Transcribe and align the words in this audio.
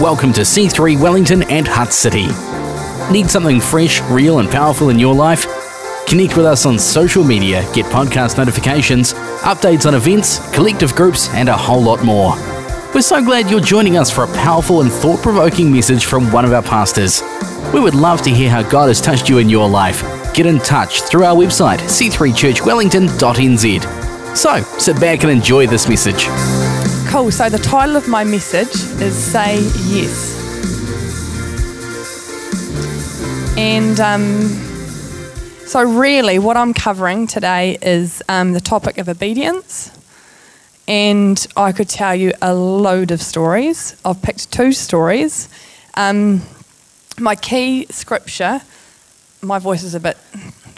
welcome 0.00 0.32
to 0.32 0.40
C3 0.40 0.98
Wellington 0.98 1.42
and 1.50 1.68
Hutt 1.68 1.92
City. 1.92 2.28
Need 3.12 3.30
something 3.30 3.60
fresh, 3.60 4.00
real, 4.04 4.38
and 4.38 4.50
powerful 4.50 4.88
in 4.88 4.98
your 4.98 5.14
life? 5.14 5.44
Connect 6.06 6.38
with 6.38 6.46
us 6.46 6.64
on 6.64 6.78
social 6.78 7.22
media, 7.22 7.70
get 7.74 7.84
podcast 7.86 8.38
notifications, 8.38 9.12
updates 9.42 9.84
on 9.84 9.94
events, 9.94 10.38
collective 10.54 10.94
groups, 10.94 11.28
and 11.34 11.50
a 11.50 11.56
whole 11.56 11.82
lot 11.82 12.02
more. 12.02 12.34
We're 12.94 13.02
so 13.02 13.22
glad 13.22 13.50
you're 13.50 13.60
joining 13.60 13.98
us 13.98 14.10
for 14.10 14.24
a 14.24 14.34
powerful 14.34 14.80
and 14.80 14.90
thought 14.90 15.22
provoking 15.22 15.70
message 15.70 16.06
from 16.06 16.32
one 16.32 16.46
of 16.46 16.54
our 16.54 16.62
pastors. 16.62 17.22
We 17.74 17.80
would 17.80 17.94
love 17.94 18.22
to 18.22 18.30
hear 18.30 18.48
how 18.48 18.62
God 18.62 18.88
has 18.88 19.02
touched 19.02 19.28
you 19.28 19.36
in 19.36 19.50
your 19.50 19.68
life. 19.68 20.02
Get 20.32 20.46
in 20.46 20.60
touch 20.60 21.02
through 21.02 21.24
our 21.24 21.36
website, 21.36 21.80
c3churchwellington.nz. 21.80 24.36
So, 24.36 24.62
sit 24.78 24.98
back 24.98 25.24
and 25.24 25.30
enjoy 25.30 25.66
this 25.66 25.90
message. 25.90 26.69
Cool. 27.10 27.32
So 27.32 27.48
the 27.48 27.58
title 27.58 27.96
of 27.96 28.06
my 28.06 28.22
message 28.22 28.72
is 29.02 29.16
Say 29.16 29.56
Yes. 29.88 30.38
And 33.58 33.98
um, 33.98 34.48
so, 35.66 35.82
really, 35.82 36.38
what 36.38 36.56
I'm 36.56 36.72
covering 36.72 37.26
today 37.26 37.78
is 37.82 38.22
um, 38.28 38.52
the 38.52 38.60
topic 38.60 38.98
of 38.98 39.08
obedience. 39.08 39.90
And 40.86 41.44
I 41.56 41.72
could 41.72 41.88
tell 41.88 42.14
you 42.14 42.32
a 42.40 42.54
load 42.54 43.10
of 43.10 43.20
stories. 43.20 43.96
I've 44.04 44.22
picked 44.22 44.52
two 44.52 44.70
stories. 44.72 45.48
Um, 45.94 46.42
my 47.18 47.34
key 47.34 47.86
scripture, 47.90 48.62
my 49.42 49.58
voice 49.58 49.82
is 49.82 49.96
a 49.96 50.00
bit, 50.00 50.16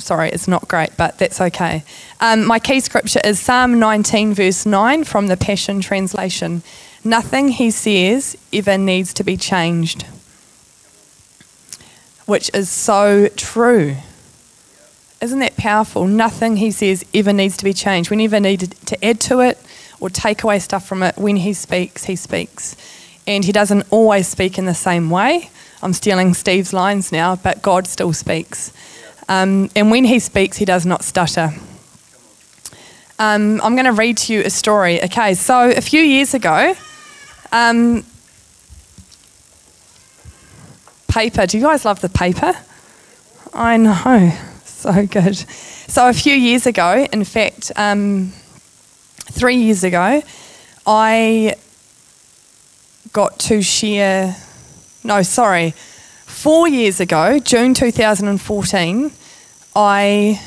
sorry, 0.02 0.30
it's 0.30 0.48
not 0.48 0.68
great, 0.68 0.90
but 0.96 1.18
that's 1.18 1.40
okay. 1.40 1.84
Um, 2.20 2.44
my 2.44 2.58
key 2.58 2.80
scripture 2.80 3.20
is 3.24 3.40
Psalm 3.40 3.78
19, 3.78 4.34
verse 4.34 4.66
9 4.66 5.04
from 5.04 5.28
the 5.28 5.36
Passion 5.36 5.80
Translation. 5.80 6.62
Nothing 7.04 7.48
he 7.48 7.70
says 7.70 8.36
ever 8.52 8.78
needs 8.78 9.12
to 9.14 9.24
be 9.24 9.36
changed, 9.36 10.06
which 12.26 12.50
is 12.54 12.68
so 12.68 13.28
true. 13.36 13.96
Isn't 15.20 15.38
that 15.38 15.56
powerful? 15.56 16.06
Nothing 16.06 16.56
he 16.56 16.70
says 16.70 17.04
ever 17.14 17.32
needs 17.32 17.56
to 17.58 17.64
be 17.64 17.72
changed. 17.72 18.10
We 18.10 18.16
never 18.16 18.40
need 18.40 18.72
to 18.86 19.04
add 19.04 19.20
to 19.20 19.40
it 19.40 19.58
or 20.00 20.10
take 20.10 20.42
away 20.42 20.58
stuff 20.58 20.86
from 20.86 21.02
it. 21.04 21.16
When 21.16 21.36
he 21.36 21.52
speaks, 21.52 22.04
he 22.04 22.16
speaks. 22.16 22.76
And 23.24 23.44
he 23.44 23.52
doesn't 23.52 23.86
always 23.90 24.26
speak 24.26 24.58
in 24.58 24.66
the 24.66 24.74
same 24.74 25.10
way. 25.10 25.50
I'm 25.80 25.92
stealing 25.92 26.34
Steve's 26.34 26.72
lines 26.72 27.12
now, 27.12 27.36
but 27.36 27.62
God 27.62 27.86
still 27.86 28.12
speaks. 28.12 28.72
Um, 29.32 29.70
and 29.74 29.90
when 29.90 30.04
he 30.04 30.18
speaks, 30.18 30.58
he 30.58 30.66
does 30.66 30.84
not 30.84 31.02
stutter. 31.02 31.54
Um, 33.18 33.62
I'm 33.62 33.74
going 33.74 33.86
to 33.86 33.92
read 33.92 34.18
to 34.18 34.34
you 34.34 34.42
a 34.42 34.50
story. 34.50 35.02
Okay, 35.04 35.32
so 35.32 35.70
a 35.70 35.80
few 35.80 36.02
years 36.02 36.34
ago, 36.34 36.74
um, 37.50 38.04
paper. 41.08 41.46
Do 41.46 41.56
you 41.56 41.64
guys 41.64 41.86
love 41.86 42.02
the 42.02 42.10
paper? 42.10 42.52
I 43.54 43.78
know, 43.78 44.32
so 44.66 45.06
good. 45.06 45.36
So 45.36 46.10
a 46.10 46.12
few 46.12 46.34
years 46.34 46.66
ago, 46.66 47.06
in 47.10 47.24
fact, 47.24 47.72
um, 47.76 48.34
three 49.30 49.56
years 49.56 49.82
ago, 49.82 50.22
I 50.86 51.54
got 53.14 53.38
to 53.48 53.62
share 53.62 54.36
no, 55.04 55.22
sorry, 55.22 55.70
four 56.26 56.68
years 56.68 57.00
ago, 57.00 57.38
June 57.38 57.72
2014, 57.72 59.10
I 59.74 60.40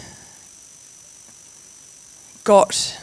got 2.44 3.00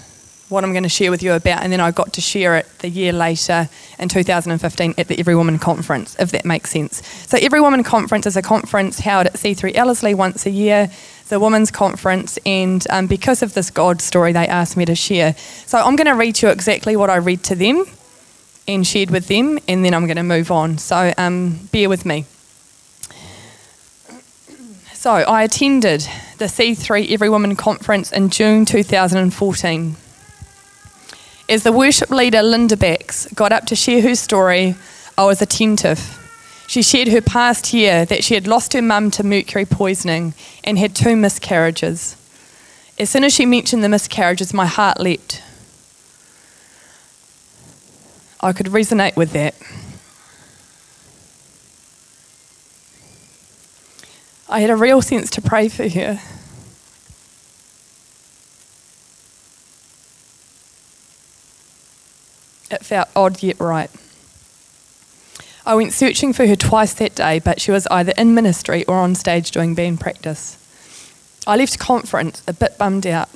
what 0.49 0.65
I'm 0.65 0.73
going 0.73 0.83
to 0.83 0.89
share 0.89 1.11
with 1.11 1.23
you 1.23 1.33
about, 1.33 1.63
and 1.63 1.73
then 1.73 1.81
I 1.81 1.91
got 1.91 2.13
to 2.13 2.21
share 2.21 2.57
it 2.57 2.67
the 2.81 2.89
year 2.89 3.13
later 3.13 3.69
in 3.99 4.09
2015 4.09 4.95
at 4.99 5.09
the 5.09 5.19
Every 5.19 5.35
Woman 5.35 5.59
Conference, 5.59 6.15
if 6.19 6.31
that 6.33 6.45
makes 6.45 6.71
sense. 6.71 7.05
So, 7.27 7.39
Every 7.41 7.61
Woman 7.61 7.83
Conference 7.83 8.27
is 8.27 8.37
a 8.37 8.43
conference 8.43 8.99
held 8.99 9.27
at 9.27 9.35
C3 9.35 9.75
Ellerslie 9.75 10.15
once 10.15 10.47
a 10.47 10.51
year. 10.51 10.91
the 11.29 11.41
women's 11.41 11.71
conference, 11.71 12.39
and 12.45 12.87
um, 12.91 13.07
because 13.07 13.43
of 13.43 13.55
this 13.55 13.71
God 13.71 14.03
story, 14.03 14.33
they 14.33 14.47
asked 14.47 14.77
me 14.77 14.85
to 14.85 14.95
share. 14.95 15.35
So, 15.67 15.79
I'm 15.79 15.97
going 15.97 16.07
to 16.07 16.15
read 16.15 16.43
you 16.43 16.51
exactly 16.51 16.95
what 16.95 17.09
I 17.09 17.17
read 17.17 17.43
to 17.45 17.55
them 17.55 17.87
and 18.69 18.87
shared 18.87 19.11
with 19.11 19.29
them, 19.29 19.59
and 19.69 19.85
then 19.85 19.95
I'm 19.95 20.07
going 20.07 20.17
to 20.17 20.23
move 20.23 20.51
on. 20.51 20.79
So 20.79 21.13
um, 21.19 21.69
bear 21.73 21.89
with 21.89 22.07
me. 22.07 22.27
So 25.03 25.11
I 25.11 25.43
attended 25.43 26.03
the 26.39 26.45
C3 26.45 27.11
Every 27.11 27.29
Woman 27.29 27.57
Conference 27.57 28.13
in 28.13 28.31
June 28.31 28.65
2014. 28.65 29.97
As 31.49 31.65
the 31.65 31.73
worship 31.73 32.11
leader 32.11 32.41
Linda 32.41 32.77
Bax 32.77 33.27
got 33.35 33.51
up 33.51 33.67
to 33.67 33.75
share 33.75 34.01
her 34.03 34.15
story, 34.15 34.77
I 35.19 35.25
was 35.25 35.43
attentive. 35.43 35.99
She 36.69 36.85
shared 36.85 37.09
her 37.09 37.21
past 37.21 37.75
year 37.75 38.05
that 38.05 38.23
she 38.23 38.35
had 38.35 38.47
lost 38.47 38.75
her 38.75 38.81
mum 38.81 39.11
to 39.11 39.25
mercury 39.25 39.65
poisoning 39.65 40.35
and 40.63 40.79
had 40.79 40.95
two 40.95 41.17
miscarriages. 41.17 42.15
As 42.97 43.11
soon 43.11 43.25
as 43.25 43.35
she 43.35 43.45
mentioned 43.45 43.83
the 43.83 43.89
miscarriages, 43.89 44.55
my 44.55 44.67
heart 44.67 45.01
leapt. 45.01 45.43
I 48.41 48.53
could 48.53 48.67
resonate 48.67 49.17
with 49.17 49.33
that. 49.33 49.57
I 54.53 54.61
had 54.61 54.69
a 54.69 54.77
real 54.77 55.01
sense 55.01 55.31
to 55.31 55.41
pray 55.41 55.71
for 55.71 55.89
her. 55.89 56.21
It 62.71 62.85
felt 62.85 63.09
odd 63.17 63.43
yet 63.43 63.59
right. 63.59 63.91
I 65.65 65.75
went 65.75 65.95
searching 65.95 66.35
for 66.35 66.47
her 66.47 66.55
twice 66.55 66.93
that 66.95 67.15
day, 67.15 67.39
but 67.39 67.63
she 67.63 67.71
was 67.71 67.87
either 67.87 68.13
in 68.19 68.35
ministry 68.35 68.85
or 68.85 68.97
on 68.97 69.15
stage 69.15 69.53
doing 69.53 69.75
band 69.75 70.01
practice. 70.01 70.59
I 71.47 71.57
left 71.57 71.79
conference 71.79 72.43
a 72.47 72.53
bit 72.53 72.77
bummed 72.77 73.07
out. 73.07 73.31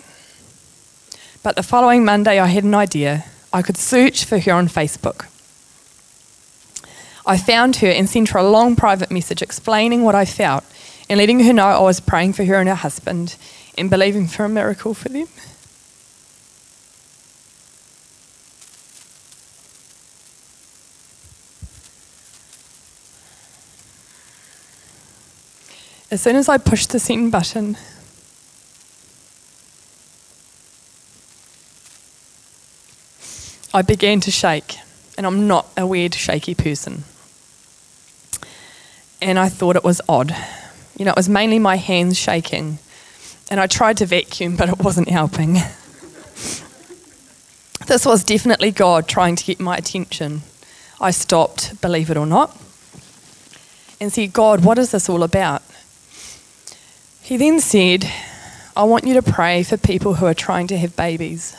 But 1.42 1.56
the 1.56 1.62
following 1.62 2.04
Monday, 2.04 2.38
I 2.38 2.48
had 2.48 2.64
an 2.64 2.74
idea. 2.74 3.24
I 3.54 3.62
could 3.62 3.78
search 3.78 4.26
for 4.26 4.38
her 4.38 4.52
on 4.52 4.68
Facebook. 4.68 5.24
I 7.24 7.38
found 7.38 7.76
her 7.76 7.88
and 7.88 8.06
sent 8.06 8.28
her 8.30 8.38
a 8.38 8.50
long 8.50 8.76
private 8.76 9.10
message 9.10 9.40
explaining 9.40 10.02
what 10.02 10.14
I 10.14 10.26
felt 10.26 10.64
and 11.08 11.18
letting 11.18 11.40
her 11.40 11.52
know 11.52 11.66
I 11.66 11.80
was 11.80 12.00
praying 12.00 12.32
for 12.32 12.44
her 12.44 12.56
and 12.56 12.68
her 12.68 12.74
husband 12.74 13.36
and 13.78 13.88
believing 13.90 14.26
for 14.26 14.44
a 14.44 14.48
miracle 14.48 14.94
for 14.94 15.08
them. 15.08 15.28
As 26.08 26.22
soon 26.22 26.36
as 26.36 26.48
I 26.48 26.56
pushed 26.56 26.90
the 26.90 27.00
send 27.00 27.32
button, 27.32 27.76
I 33.74 33.82
began 33.82 34.20
to 34.20 34.30
shake, 34.30 34.76
and 35.18 35.26
I'm 35.26 35.46
not 35.46 35.66
a 35.76 35.86
weird, 35.86 36.14
shaky 36.14 36.54
person. 36.54 37.04
And 39.20 39.38
I 39.38 39.48
thought 39.48 39.76
it 39.76 39.84
was 39.84 40.00
odd. 40.08 40.34
You 40.96 41.04
know, 41.04 41.10
it 41.10 41.16
was 41.16 41.28
mainly 41.28 41.58
my 41.58 41.76
hands 41.76 42.16
shaking, 42.18 42.78
and 43.50 43.60
I 43.60 43.66
tried 43.66 43.98
to 43.98 44.06
vacuum, 44.06 44.56
but 44.56 44.68
it 44.68 44.78
wasn't 44.78 45.08
helping. 45.08 45.54
this 47.86 48.06
was 48.06 48.24
definitely 48.24 48.70
God 48.70 49.06
trying 49.06 49.36
to 49.36 49.44
get 49.44 49.60
my 49.60 49.76
attention. 49.76 50.42
I 51.00 51.10
stopped, 51.10 51.80
believe 51.82 52.10
it 52.10 52.16
or 52.16 52.26
not, 52.26 52.56
and 54.00 54.12
said, 54.12 54.32
God, 54.32 54.64
what 54.64 54.78
is 54.78 54.90
this 54.92 55.08
all 55.08 55.22
about? 55.22 55.62
He 57.22 57.36
then 57.36 57.60
said, 57.60 58.10
I 58.76 58.84
want 58.84 59.04
you 59.04 59.14
to 59.14 59.22
pray 59.22 59.62
for 59.62 59.76
people 59.76 60.14
who 60.14 60.26
are 60.26 60.34
trying 60.34 60.66
to 60.68 60.78
have 60.78 60.96
babies. 60.96 61.56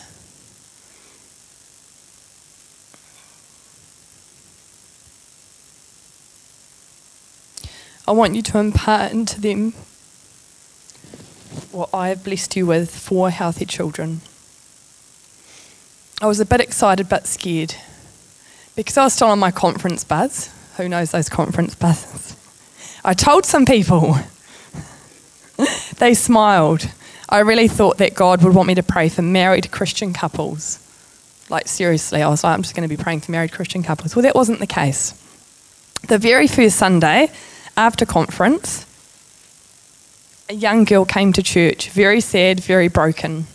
I 8.07 8.11
want 8.11 8.35
you 8.35 8.41
to 8.41 8.57
impart 8.57 9.11
into 9.11 9.41
them 9.41 9.73
what 11.71 11.89
I 11.93 12.07
have 12.07 12.23
blessed 12.23 12.55
you 12.55 12.65
with 12.65 12.95
for 12.95 13.29
healthy 13.29 13.65
children. 13.65 14.21
I 16.21 16.27
was 16.27 16.39
a 16.39 16.45
bit 16.45 16.61
excited 16.61 17.09
but 17.09 17.27
scared 17.27 17.75
because 18.77 18.95
I 18.95 19.03
was 19.03 19.13
still 19.13 19.27
on 19.27 19.39
my 19.39 19.51
conference 19.51 20.05
buzz. 20.05 20.49
Who 20.77 20.87
knows 20.87 21.11
those 21.11 21.27
conference 21.27 21.75
buzzes? 21.75 22.37
I 23.03 23.13
told 23.13 23.45
some 23.45 23.65
people. 23.65 24.15
they 25.97 26.13
smiled. 26.13 26.89
I 27.27 27.39
really 27.39 27.67
thought 27.67 27.97
that 27.97 28.15
God 28.15 28.41
would 28.41 28.55
want 28.55 28.69
me 28.69 28.75
to 28.75 28.83
pray 28.83 29.09
for 29.09 29.21
married 29.21 29.69
Christian 29.69 30.13
couples. 30.13 30.79
Like, 31.49 31.67
seriously, 31.67 32.21
I 32.21 32.29
was 32.29 32.43
like, 32.43 32.53
I'm 32.53 32.61
just 32.61 32.73
going 32.73 32.87
to 32.87 32.95
be 32.95 33.01
praying 33.01 33.21
for 33.21 33.31
married 33.31 33.51
Christian 33.51 33.83
couples. 33.83 34.15
Well, 34.15 34.23
that 34.23 34.35
wasn't 34.35 34.59
the 34.59 34.67
case. 34.67 35.11
The 36.07 36.17
very 36.17 36.47
first 36.47 36.77
Sunday, 36.77 37.31
after 37.77 38.05
conference, 38.05 38.85
a 40.49 40.53
young 40.53 40.83
girl 40.83 41.05
came 41.05 41.31
to 41.33 41.43
church, 41.43 41.91
very 41.91 42.19
sad, 42.19 42.59
very 42.59 42.87
broken. 42.87 43.45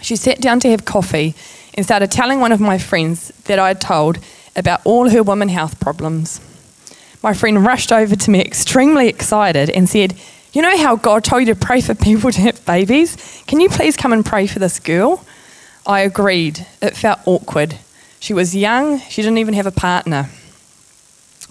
She 0.00 0.16
sat 0.16 0.40
down 0.40 0.60
to 0.60 0.70
have 0.70 0.84
coffee 0.84 1.34
and 1.74 1.84
started 1.84 2.10
telling 2.10 2.40
one 2.40 2.52
of 2.52 2.60
my 2.60 2.78
friends 2.78 3.28
that 3.44 3.58
I 3.58 3.68
had 3.68 3.80
told 3.80 4.18
about 4.56 4.80
all 4.84 5.10
her 5.10 5.22
women 5.22 5.48
health 5.48 5.78
problems. 5.78 6.40
My 7.22 7.34
friend 7.34 7.64
rushed 7.64 7.92
over 7.92 8.16
to 8.16 8.30
me 8.30 8.40
extremely 8.40 9.08
excited 9.08 9.70
and 9.70 9.88
said, 9.88 10.14
You 10.52 10.62
know 10.62 10.76
how 10.76 10.96
God 10.96 11.24
told 11.24 11.46
you 11.46 11.54
to 11.54 11.60
pray 11.60 11.80
for 11.80 11.94
people 11.94 12.30
to 12.30 12.40
have 12.42 12.64
babies? 12.64 13.42
Can 13.46 13.60
you 13.60 13.68
please 13.68 13.96
come 13.96 14.12
and 14.12 14.24
pray 14.24 14.46
for 14.46 14.58
this 14.58 14.78
girl? 14.78 15.24
I 15.86 16.00
agreed. 16.00 16.66
It 16.80 16.96
felt 16.96 17.20
awkward. 17.26 17.78
She 18.20 18.32
was 18.32 18.54
young, 18.54 19.00
she 19.00 19.20
didn't 19.20 19.38
even 19.38 19.54
have 19.54 19.66
a 19.66 19.72
partner. 19.72 20.30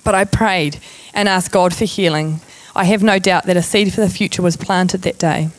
But 0.04 0.16
I 0.16 0.26
prayed 0.26 0.80
and 1.14 1.30
asked 1.30 1.52
God 1.52 1.74
for 1.76 1.86
healing. 1.86 2.42
I 2.76 2.86
have 2.86 3.04
no 3.04 3.20
doubt 3.20 3.46
that 3.46 3.58
a 3.58 3.62
seed 3.62 3.94
for 3.94 4.02
the 4.02 4.10
future 4.10 4.42
was 4.42 4.58
planted 4.58 5.04
that 5.04 5.20
day. 5.20 5.50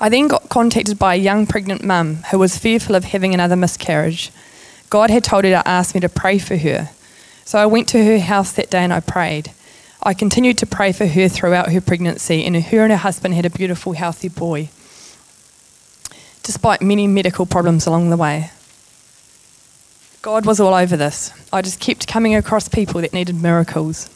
I 0.00 0.08
then 0.08 0.28
got 0.28 0.48
contacted 0.48 0.98
by 0.98 1.14
a 1.14 1.18
young 1.18 1.46
pregnant 1.46 1.84
mum 1.84 2.16
who 2.30 2.38
was 2.38 2.58
fearful 2.58 2.94
of 2.94 3.04
having 3.04 3.34
another 3.34 3.56
miscarriage. 3.56 4.30
God 4.90 5.10
had 5.10 5.24
told 5.24 5.44
her 5.44 5.50
to 5.50 5.68
ask 5.68 5.94
me 5.94 6.00
to 6.00 6.08
pray 6.08 6.38
for 6.38 6.56
her. 6.56 6.90
So 7.44 7.58
I 7.58 7.66
went 7.66 7.88
to 7.88 8.04
her 8.04 8.18
house 8.18 8.52
that 8.52 8.70
day 8.70 8.84
and 8.84 8.92
I 8.92 9.00
prayed. 9.00 9.52
I 10.02 10.14
continued 10.14 10.58
to 10.58 10.66
pray 10.66 10.92
for 10.92 11.06
her 11.06 11.28
throughout 11.28 11.72
her 11.72 11.80
pregnancy, 11.80 12.44
and 12.44 12.56
her 12.56 12.82
and 12.82 12.92
her 12.92 12.98
husband 12.98 13.34
had 13.34 13.44
a 13.44 13.50
beautiful, 13.50 13.94
healthy 13.94 14.28
boy, 14.28 14.68
despite 16.44 16.80
many 16.80 17.08
medical 17.08 17.46
problems 17.46 17.86
along 17.86 18.10
the 18.10 18.16
way. 18.16 18.50
God 20.20 20.44
was 20.44 20.58
all 20.58 20.74
over 20.74 20.96
this. 20.96 21.32
I 21.52 21.62
just 21.62 21.78
kept 21.78 22.08
coming 22.08 22.34
across 22.34 22.68
people 22.68 23.00
that 23.00 23.12
needed 23.12 23.40
miracles. 23.40 24.10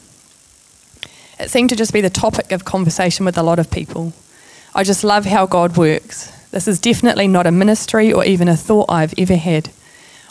It 1.39 1.49
seemed 1.49 1.69
to 1.69 1.75
just 1.75 1.93
be 1.93 2.01
the 2.01 2.09
topic 2.09 2.51
of 2.51 2.65
conversation 2.65 3.25
with 3.25 3.37
a 3.37 3.43
lot 3.43 3.57
of 3.57 3.71
people. 3.71 4.13
I 4.75 4.83
just 4.83 5.03
love 5.03 5.25
how 5.25 5.45
God 5.45 5.77
works. 5.77 6.31
This 6.51 6.67
is 6.67 6.79
definitely 6.79 7.27
not 7.27 7.47
a 7.47 7.51
ministry 7.51 8.11
or 8.11 8.25
even 8.25 8.47
a 8.47 8.57
thought 8.57 8.89
I've 8.89 9.13
ever 9.17 9.35
had. 9.35 9.69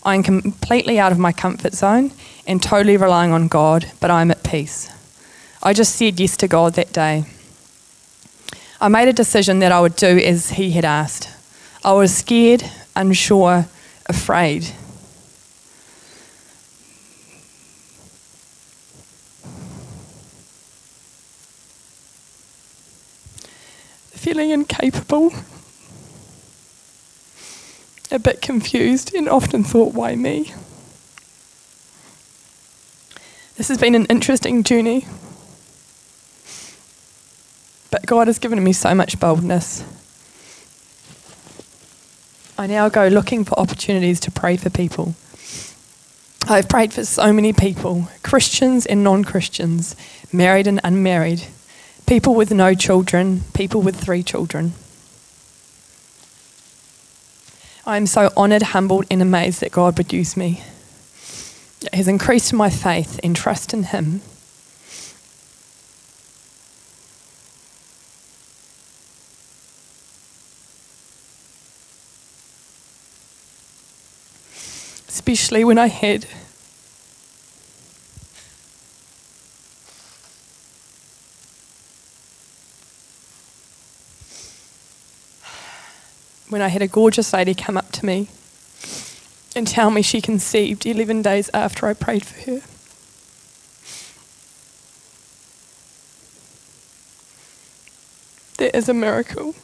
I 0.04 0.14
am 0.14 0.22
completely 0.22 0.98
out 0.98 1.12
of 1.12 1.18
my 1.18 1.32
comfort 1.32 1.72
zone 1.72 2.12
and 2.46 2.62
totally 2.62 2.96
relying 2.96 3.32
on 3.32 3.48
God, 3.48 3.90
but 3.98 4.10
I'm 4.10 4.30
at 4.30 4.44
peace. 4.44 4.90
I 5.62 5.72
just 5.72 5.94
said 5.94 6.20
yes 6.20 6.36
to 6.38 6.48
God 6.48 6.74
that 6.74 6.92
day. 6.92 7.24
I 8.80 8.88
made 8.88 9.08
a 9.08 9.12
decision 9.12 9.60
that 9.60 9.72
I 9.72 9.80
would 9.80 9.96
do 9.96 10.18
as 10.18 10.50
He 10.50 10.72
had 10.72 10.84
asked. 10.84 11.28
I 11.84 11.92
was 11.92 12.14
scared, 12.14 12.64
unsure, 12.94 13.66
afraid. 14.06 14.72
Feeling 24.22 24.50
incapable, 24.50 25.32
a 28.12 28.20
bit 28.20 28.40
confused, 28.40 29.12
and 29.12 29.28
often 29.28 29.64
thought, 29.64 29.94
why 29.94 30.14
me? 30.14 30.54
This 33.56 33.66
has 33.66 33.78
been 33.78 33.96
an 33.96 34.06
interesting 34.06 34.62
journey, 34.62 35.08
but 37.90 38.06
God 38.06 38.28
has 38.28 38.38
given 38.38 38.62
me 38.62 38.72
so 38.72 38.94
much 38.94 39.18
boldness. 39.18 39.82
I 42.56 42.68
now 42.68 42.88
go 42.88 43.08
looking 43.08 43.44
for 43.44 43.58
opportunities 43.58 44.20
to 44.20 44.30
pray 44.30 44.56
for 44.56 44.70
people. 44.70 45.16
I've 46.46 46.68
prayed 46.68 46.92
for 46.92 47.04
so 47.04 47.32
many 47.32 47.52
people, 47.52 48.06
Christians 48.22 48.86
and 48.86 49.02
non 49.02 49.24
Christians, 49.24 49.96
married 50.32 50.68
and 50.68 50.80
unmarried 50.84 51.42
people 52.06 52.34
with 52.34 52.52
no 52.52 52.74
children, 52.74 53.42
people 53.54 53.82
with 53.82 53.96
three 53.96 54.22
children. 54.22 54.74
I 57.84 57.96
am 57.96 58.06
so 58.06 58.30
honoured, 58.36 58.62
humbled, 58.62 59.06
and 59.10 59.20
amazed 59.20 59.60
that 59.60 59.72
God 59.72 59.98
would 59.98 60.12
use 60.12 60.36
me. 60.36 60.62
It 61.80 61.94
has 61.94 62.06
increased 62.06 62.52
my 62.52 62.70
faith 62.70 63.18
and 63.24 63.34
trust 63.34 63.74
in 63.74 63.84
Him. 63.84 64.20
Especially 75.08 75.64
when 75.64 75.78
I 75.78 75.88
had 75.88 76.26
when 86.52 86.60
I 86.60 86.68
had 86.68 86.82
a 86.82 86.86
gorgeous 86.86 87.32
lady 87.32 87.54
come 87.54 87.78
up 87.78 87.90
to 87.92 88.04
me 88.04 88.28
and 89.56 89.66
tell 89.66 89.90
me 89.90 90.02
she 90.02 90.20
conceived 90.20 90.84
11 90.84 91.22
days 91.22 91.48
after 91.54 91.86
I 91.86 91.94
prayed 91.94 92.26
for 92.26 92.50
her. 92.50 92.60
That 98.58 98.76
is 98.76 98.88
a 98.90 98.94
miracle. 98.94 99.54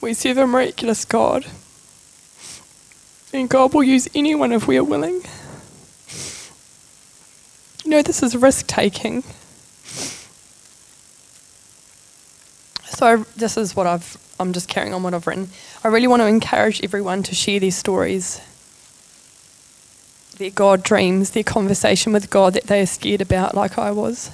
We 0.00 0.12
serve 0.12 0.38
a 0.38 0.46
miraculous 0.46 1.04
God, 1.04 1.46
and 3.32 3.48
God 3.48 3.74
will 3.74 3.84
use 3.84 4.08
anyone 4.12 4.52
if 4.52 4.66
we 4.66 4.76
are 4.76 4.84
willing. 4.84 5.22
You 7.84 7.90
know, 7.92 8.02
this 8.02 8.24
is 8.24 8.36
risk 8.36 8.66
taking. 8.66 9.22
So 12.98 13.24
this 13.36 13.56
is 13.56 13.76
what 13.76 13.86
I've. 13.86 14.16
I'm 14.40 14.52
just 14.52 14.68
carrying 14.68 14.92
on 14.92 15.04
what 15.04 15.14
I've 15.14 15.28
written. 15.28 15.50
I 15.84 15.86
really 15.86 16.08
want 16.08 16.18
to 16.20 16.26
encourage 16.26 16.82
everyone 16.82 17.22
to 17.22 17.32
share 17.32 17.60
these 17.60 17.76
stories, 17.76 18.40
their 20.38 20.50
God 20.50 20.82
dreams, 20.82 21.30
their 21.30 21.44
conversation 21.44 22.12
with 22.12 22.28
God 22.28 22.54
that 22.54 22.64
they 22.64 22.80
are 22.80 22.86
scared 22.86 23.20
about, 23.20 23.54
like 23.54 23.78
I 23.78 23.92
was. 23.92 24.32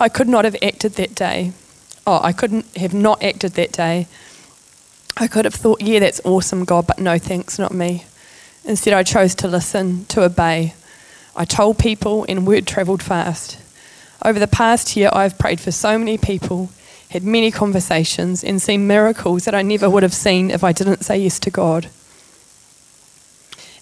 I 0.00 0.08
could 0.08 0.26
not 0.26 0.44
have 0.44 0.56
acted 0.64 0.94
that 0.94 1.14
day. 1.14 1.52
Oh, 2.04 2.18
I 2.24 2.32
couldn't 2.32 2.76
have 2.76 2.92
not 2.92 3.22
acted 3.22 3.52
that 3.52 3.70
day. 3.70 4.08
I 5.16 5.28
could 5.28 5.44
have 5.44 5.54
thought, 5.54 5.80
yeah, 5.80 6.00
that's 6.00 6.20
awesome, 6.24 6.64
God, 6.64 6.88
but 6.88 6.98
no 6.98 7.20
thanks, 7.20 7.56
not 7.56 7.72
me. 7.72 8.04
Instead, 8.64 8.94
I 8.94 9.04
chose 9.04 9.32
to 9.36 9.46
listen, 9.46 10.06
to 10.06 10.24
obey. 10.24 10.74
I 11.36 11.44
told 11.44 11.78
people, 11.78 12.26
and 12.28 12.48
word 12.48 12.66
travelled 12.66 13.00
fast. 13.00 13.58
Over 14.24 14.40
the 14.40 14.48
past 14.48 14.96
year, 14.96 15.08
I've 15.12 15.38
prayed 15.38 15.60
for 15.60 15.70
so 15.70 15.96
many 15.96 16.18
people 16.18 16.70
had 17.14 17.22
many 17.22 17.52
conversations, 17.52 18.42
and 18.42 18.60
seen 18.60 18.88
miracles 18.88 19.44
that 19.44 19.54
I 19.54 19.62
never 19.62 19.88
would 19.88 20.02
have 20.02 20.12
seen 20.12 20.50
if 20.50 20.64
I 20.64 20.72
didn't 20.72 21.04
say 21.04 21.16
yes 21.16 21.38
to 21.38 21.50
God. 21.50 21.84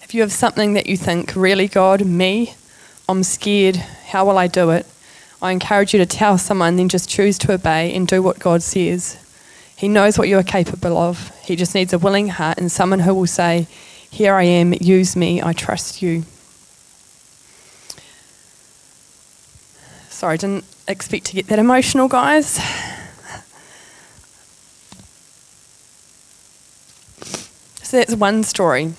If 0.03 0.13
you 0.13 0.21
have 0.21 0.31
something 0.31 0.75
that 0.75 0.85
you 0.85 0.95
think, 0.95 1.35
really, 1.35 1.67
God, 1.67 2.05
me, 2.05 2.53
I'm 3.09 3.23
scared, 3.23 3.77
how 3.77 4.23
will 4.23 4.37
I 4.37 4.45
do 4.45 4.69
it? 4.69 4.85
I 5.41 5.51
encourage 5.51 5.93
you 5.93 5.99
to 5.99 6.05
tell 6.05 6.37
someone, 6.37 6.75
then 6.75 6.89
just 6.89 7.09
choose 7.09 7.39
to 7.39 7.53
obey 7.53 7.91
and 7.95 8.07
do 8.07 8.21
what 8.21 8.37
God 8.37 8.61
says. 8.61 9.17
He 9.75 9.87
knows 9.87 10.19
what 10.19 10.27
you 10.27 10.37
are 10.37 10.43
capable 10.43 10.95
of. 10.95 11.35
He 11.43 11.55
just 11.55 11.73
needs 11.73 11.91
a 11.91 11.97
willing 11.97 12.27
heart 12.27 12.59
and 12.59 12.71
someone 12.71 12.99
who 12.99 13.15
will 13.15 13.25
say, 13.25 13.65
Here 14.11 14.35
I 14.35 14.43
am, 14.43 14.73
use 14.73 15.15
me, 15.15 15.41
I 15.41 15.53
trust 15.53 16.03
you. 16.03 16.23
Sorry, 20.09 20.35
I 20.35 20.37
didn't 20.37 20.65
expect 20.87 21.25
to 21.25 21.33
get 21.33 21.47
that 21.47 21.57
emotional, 21.57 22.07
guys. 22.07 22.59
So 27.83 27.97
that's 27.97 28.15
one 28.15 28.43
story 28.43 28.93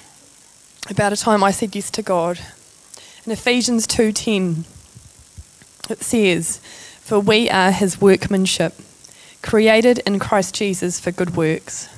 about 0.91 1.12
a 1.12 1.17
time 1.17 1.43
I 1.43 1.50
said 1.50 1.75
yes 1.75 1.91
to 1.93 2.03
God. 2.03 2.38
In 3.25 3.33
Ephesians 3.33 3.87
2:10 3.87 4.67
it 5.88 6.05
says, 6.05 6.61
"For 7.03 7.19
we 7.19 7.49
are 7.49 7.73
his 7.73 8.00
workmanship, 8.00 8.79
created 9.43 10.00
in 10.00 10.19
Christ 10.19 10.55
Jesus 10.55 11.00
for 11.00 11.11
good 11.11 11.35
works, 11.35 11.88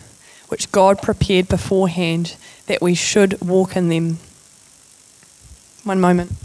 which 0.46 0.70
God 0.70 1.02
prepared 1.02 1.48
beforehand 1.48 2.36
that 2.66 2.80
we 2.80 2.94
should 2.94 3.40
walk 3.40 3.76
in 3.76 3.88
them." 3.88 4.20
One 5.82 6.00
moment. 6.00 6.36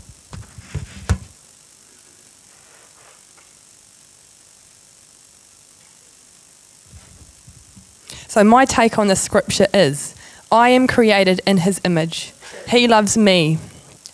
So, 8.28 8.44
my 8.44 8.66
take 8.66 8.98
on 8.98 9.08
this 9.08 9.22
scripture 9.22 9.68
is 9.74 10.16
I 10.52 10.70
am 10.70 10.86
created 10.86 11.40
in 11.48 11.58
his 11.58 11.80
image. 11.86 12.34
He 12.68 12.88
loves 12.88 13.18
me. 13.18 13.58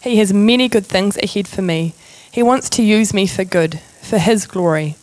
He 0.01 0.17
has 0.17 0.31
many 0.31 0.69
good 0.69 0.85
things 0.85 1.17
ahead 1.17 1.47
for 1.47 1.63
me. 1.63 1.95
He 2.31 2.43
wants 2.43 2.69
to 2.71 2.83
use 2.83 3.13
me 3.13 3.25
for 3.25 3.43
good, 3.43 3.79
for 4.01 4.19
his 4.19 4.45
glory. 4.45 4.95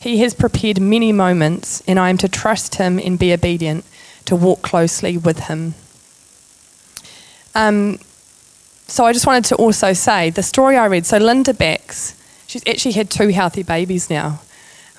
He 0.00 0.18
has 0.18 0.34
prepared 0.34 0.80
many 0.80 1.12
moments, 1.12 1.82
and 1.86 1.98
I 2.00 2.10
am 2.10 2.18
to 2.18 2.28
trust 2.28 2.76
him 2.76 2.98
and 2.98 3.18
be 3.18 3.32
obedient, 3.32 3.84
to 4.24 4.34
walk 4.34 4.62
closely 4.62 5.16
with 5.16 5.40
him. 5.40 5.74
Um, 7.54 7.98
so 8.88 9.04
I 9.04 9.12
just 9.12 9.26
wanted 9.26 9.44
to 9.46 9.56
also 9.56 9.92
say 9.92 10.30
the 10.30 10.42
story 10.42 10.76
I 10.76 10.86
read. 10.86 11.06
So 11.06 11.18
Linda 11.18 11.54
Bax, 11.54 12.14
she's 12.46 12.66
actually 12.66 12.92
had 12.92 13.10
two 13.10 13.28
healthy 13.28 13.62
babies 13.62 14.10
now, 14.10 14.40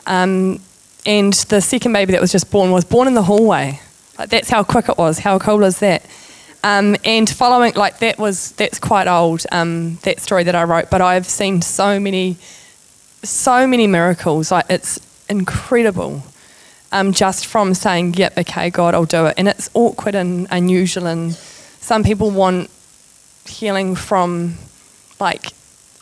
um, 0.06 0.62
and 1.06 1.34
the 1.34 1.60
second 1.60 1.92
baby 1.92 2.14
that 2.14 2.22
was 2.22 2.32
just 2.32 2.50
born 2.50 2.72
was 2.72 2.86
born 2.86 3.08
in 3.08 3.14
the 3.14 3.24
hallway. 3.24 3.82
Like, 4.22 4.30
that's 4.30 4.50
how 4.52 4.64
quick 4.64 4.88
it 4.88 5.00
was. 5.00 5.18
How 5.18 5.40
cool 5.40 5.64
is 5.64 5.80
that? 5.80 6.06
Um, 6.64 6.96
and 7.04 7.28
following, 7.28 7.74
like 7.74 7.98
that 8.00 8.20
was 8.20 8.52
that's 8.52 8.78
quite 8.78 9.08
old. 9.08 9.44
Um, 9.52 9.96
that 10.04 10.20
story 10.20 10.44
that 10.44 10.54
I 10.54 10.64
wrote, 10.64 10.92
but 10.92 11.02
I've 11.02 11.26
seen 11.26 11.64
so 11.64 12.00
many, 12.00 12.38
so 13.24 13.66
many 13.66 13.88
miracles. 13.88 14.52
Like 14.52 14.66
it's 14.70 15.00
incredible. 15.28 16.22
Um, 16.92 17.14
just 17.14 17.48
from 17.48 17.74
saying, 17.74 18.14
"Yep, 18.14 18.38
okay, 18.38 18.70
God, 18.70 18.94
I'll 18.94 19.06
do 19.06 19.26
it," 19.26 19.34
and 19.38 19.48
it's 19.48 19.72
awkward 19.74 20.14
and 20.14 20.46
unusual, 20.52 21.08
and 21.08 21.34
some 21.34 22.04
people 22.04 22.30
want 22.30 22.70
healing 23.48 23.96
from 23.96 24.54
like 25.20 25.48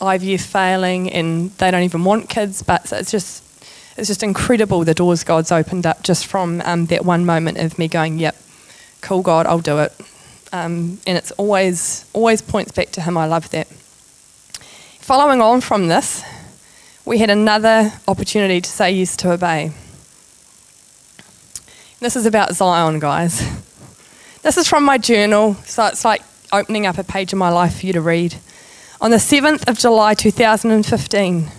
IVF 0.02 0.42
failing, 0.42 1.10
and 1.10 1.52
they 1.52 1.72
don't 1.72 1.84
even 1.84 2.04
want 2.04 2.28
kids, 2.28 2.64
but 2.64 2.92
it's 2.92 3.12
just 3.12 3.44
it's 4.00 4.08
just 4.08 4.24
incredible 4.24 4.84
the 4.86 4.94
doors 4.94 5.24
God's 5.24 5.52
opened 5.52 5.86
up 5.86 6.04
just 6.04 6.26
from 6.26 6.62
um, 6.66 6.86
that 6.86 7.04
one 7.06 7.26
moment 7.26 7.58
of 7.58 7.78
me 7.78 7.88
going, 7.88 8.18
"Yep, 8.18 8.36
cool, 9.02 9.22
God, 9.22 9.46
I'll 9.46 9.60
do 9.60 9.80
it." 9.80 9.94
Um, 10.52 11.00
and 11.06 11.18
it's 11.18 11.32
always 11.32 12.06
always 12.14 12.42
points 12.42 12.72
back 12.72 12.92
to 12.92 13.02
Him. 13.02 13.18
I 13.18 13.26
love 13.26 13.50
that. 13.50 13.68
Following 15.00 15.42
on 15.42 15.60
from 15.60 15.88
this, 15.88 16.24
we 17.04 17.18
had 17.18 17.30
another 17.30 17.92
opportunity 18.08 18.62
to 18.62 18.70
say 18.70 18.92
yes 18.92 19.18
to 19.18 19.32
obey. 19.32 19.72
This 22.00 22.16
is 22.16 22.26
about 22.26 22.54
Zion, 22.54 23.00
guys. 23.00 23.44
This 24.42 24.56
is 24.56 24.70
from 24.70 24.84
my 24.84 24.98
journal, 24.98 25.56
so 25.66 25.86
it's 25.88 26.06
like 26.06 26.22
opening 26.54 26.86
up 26.86 26.98
a 26.98 27.04
page 27.04 27.34
of 27.34 27.40
my 27.40 27.50
life 27.50 27.80
for 27.82 27.86
you 27.86 27.94
to 27.94 28.02
read. 28.02 28.36
On 29.02 29.12
the 29.12 29.18
7th 29.18 29.68
of 29.68 29.78
July 29.78 30.14
2015, 30.14 31.52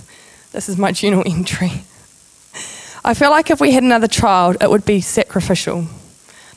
this 0.52 0.68
is 0.68 0.78
my 0.78 0.92
journal 0.92 1.22
entry. 1.26 1.84
I 3.02 3.14
feel 3.14 3.30
like 3.30 3.50
if 3.50 3.60
we 3.60 3.72
had 3.72 3.82
another 3.82 4.08
child, 4.08 4.58
it 4.60 4.68
would 4.68 4.84
be 4.84 5.00
sacrificial. 5.00 5.86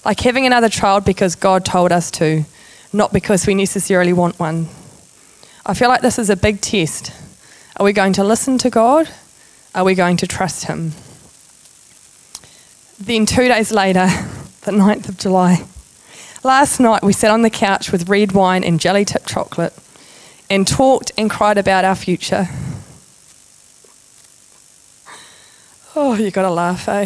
Like 0.04 0.20
having 0.20 0.46
another 0.46 0.68
child 0.68 1.06
because 1.06 1.36
God 1.36 1.64
told 1.64 1.94
us 1.94 2.12
to, 2.12 2.44
not 2.92 3.14
because 3.14 3.48
we 3.48 3.56
necessarily 3.56 4.12
want 4.12 4.40
one. 4.40 4.68
I 5.66 5.74
feel 5.74 5.88
like 5.88 6.02
this 6.02 6.20
is 6.20 6.30
a 6.30 6.36
big 6.36 6.60
test. 6.60 7.14
Are 7.78 7.86
we 7.86 7.94
going 7.94 8.12
to 8.14 8.24
listen 8.24 8.58
to 8.60 8.70
God? 8.70 9.10
Are 9.74 9.86
we 9.86 9.96
going 9.96 10.18
to 10.18 10.28
trust 10.28 10.66
Him? 10.66 10.92
Then, 13.00 13.26
two 13.26 13.48
days 13.48 13.72
later, 13.72 14.08
the 14.64 14.72
9th 14.72 15.08
of 15.08 15.18
July, 15.18 15.64
last 16.44 16.80
night 16.80 17.04
we 17.04 17.14
sat 17.14 17.32
on 17.32 17.42
the 17.42 17.50
couch 17.50 17.92
with 17.92 18.10
red 18.10 18.34
wine 18.34 18.66
and 18.66 18.82
jelly 18.82 19.06
tip 19.06 19.26
chocolate 19.26 19.74
and 20.50 20.68
talked 20.68 21.14
and 21.18 21.30
cried 21.30 21.58
about 21.58 21.86
our 21.86 21.96
future. 21.96 22.50
Oh, 25.96 26.16
you 26.16 26.32
gotta 26.32 26.50
laugh, 26.50 26.90
eh? 26.90 27.06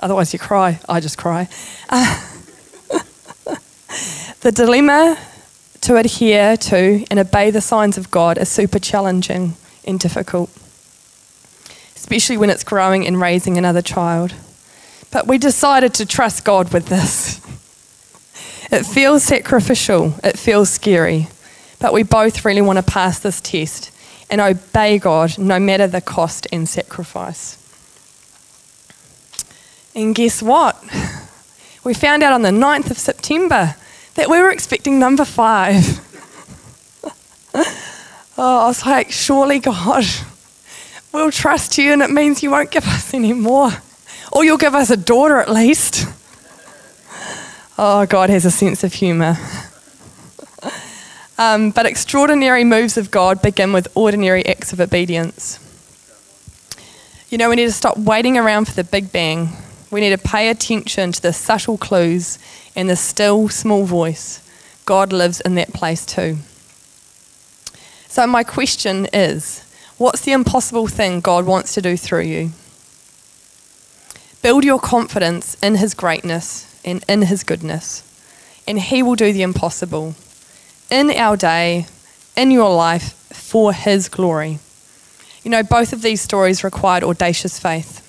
Otherwise, 0.00 0.32
you 0.32 0.38
cry. 0.38 0.80
I 0.88 1.00
just 1.00 1.18
cry. 1.18 1.50
Uh, 1.90 2.26
the 4.40 4.50
dilemma 4.50 5.18
to 5.82 5.96
adhere 5.96 6.56
to 6.56 7.04
and 7.10 7.18
obey 7.18 7.50
the 7.50 7.60
signs 7.60 7.98
of 7.98 8.10
God 8.10 8.38
is 8.38 8.48
super 8.48 8.78
challenging 8.78 9.54
and 9.84 10.00
difficult, 10.00 10.48
especially 11.94 12.38
when 12.38 12.48
it's 12.48 12.64
growing 12.64 13.06
and 13.06 13.20
raising 13.20 13.58
another 13.58 13.82
child. 13.82 14.32
But 15.10 15.26
we 15.26 15.36
decided 15.36 15.92
to 15.94 16.06
trust 16.06 16.42
God 16.44 16.72
with 16.72 16.86
this. 16.86 17.40
It 18.68 18.84
feels 18.84 19.22
sacrificial, 19.22 20.14
it 20.24 20.36
feels 20.36 20.70
scary, 20.70 21.28
but 21.78 21.92
we 21.92 22.02
both 22.02 22.44
really 22.44 22.60
want 22.62 22.78
to 22.78 22.82
pass 22.82 23.20
this 23.20 23.40
test 23.40 23.92
and 24.28 24.40
obey 24.40 24.98
God 24.98 25.38
no 25.38 25.60
matter 25.60 25.86
the 25.86 26.00
cost 26.00 26.48
and 26.50 26.68
sacrifice. 26.68 27.58
And 29.96 30.14
guess 30.14 30.42
what? 30.42 30.76
We 31.82 31.94
found 31.94 32.22
out 32.22 32.34
on 32.34 32.42
the 32.42 32.50
9th 32.50 32.90
of 32.90 32.98
September 32.98 33.76
that 34.14 34.28
we 34.28 34.38
were 34.38 34.50
expecting 34.50 34.98
number 34.98 35.24
five. 35.24 36.00
oh, 37.54 37.64
I 38.36 38.66
was 38.66 38.84
like, 38.84 39.10
surely, 39.10 39.58
God, 39.58 40.04
we'll 41.12 41.30
trust 41.30 41.78
you 41.78 41.94
and 41.94 42.02
it 42.02 42.10
means 42.10 42.42
you 42.42 42.50
won't 42.50 42.70
give 42.70 42.86
us 42.86 43.14
any 43.14 43.32
more. 43.32 43.70
Or 44.32 44.44
you'll 44.44 44.58
give 44.58 44.74
us 44.74 44.90
a 44.90 44.98
daughter 44.98 45.38
at 45.38 45.50
least. 45.50 46.06
Oh, 47.78 48.04
God 48.04 48.28
has 48.28 48.44
a 48.44 48.50
sense 48.50 48.84
of 48.84 48.92
humour. 48.92 49.38
Um, 51.38 51.70
but 51.70 51.84
extraordinary 51.84 52.64
moves 52.64 52.96
of 52.96 53.10
God 53.10 53.42
begin 53.42 53.74
with 53.74 53.88
ordinary 53.94 54.46
acts 54.46 54.72
of 54.72 54.80
obedience. 54.80 55.58
You 57.28 57.36
know, 57.36 57.50
we 57.50 57.56
need 57.56 57.66
to 57.66 57.72
stop 57.72 57.98
waiting 57.98 58.38
around 58.38 58.64
for 58.64 58.72
the 58.72 58.84
big 58.84 59.12
bang. 59.12 59.50
We 59.90 60.00
need 60.00 60.10
to 60.10 60.18
pay 60.18 60.48
attention 60.48 61.12
to 61.12 61.22
the 61.22 61.32
subtle 61.32 61.78
clues 61.78 62.38
and 62.74 62.90
the 62.90 62.96
still 62.96 63.48
small 63.48 63.84
voice. 63.84 64.40
God 64.84 65.12
lives 65.12 65.40
in 65.40 65.54
that 65.54 65.72
place 65.72 66.04
too. 66.04 66.38
So, 68.08 68.26
my 68.26 68.44
question 68.44 69.06
is 69.12 69.62
what's 69.98 70.22
the 70.22 70.32
impossible 70.32 70.86
thing 70.86 71.20
God 71.20 71.44
wants 71.46 71.74
to 71.74 71.82
do 71.82 71.96
through 71.96 72.22
you? 72.22 72.52
Build 74.42 74.64
your 74.64 74.78
confidence 74.78 75.56
in 75.62 75.76
His 75.76 75.94
greatness 75.94 76.80
and 76.84 77.04
in 77.08 77.22
His 77.22 77.42
goodness, 77.42 78.02
and 78.66 78.80
He 78.80 79.02
will 79.02 79.16
do 79.16 79.32
the 79.32 79.42
impossible 79.42 80.14
in 80.90 81.10
our 81.10 81.36
day, 81.36 81.86
in 82.36 82.50
your 82.50 82.74
life, 82.74 83.12
for 83.32 83.72
His 83.72 84.08
glory. 84.08 84.60
You 85.42 85.50
know, 85.50 85.62
both 85.62 85.92
of 85.92 86.02
these 86.02 86.20
stories 86.20 86.64
required 86.64 87.04
audacious 87.04 87.58
faith. 87.58 88.05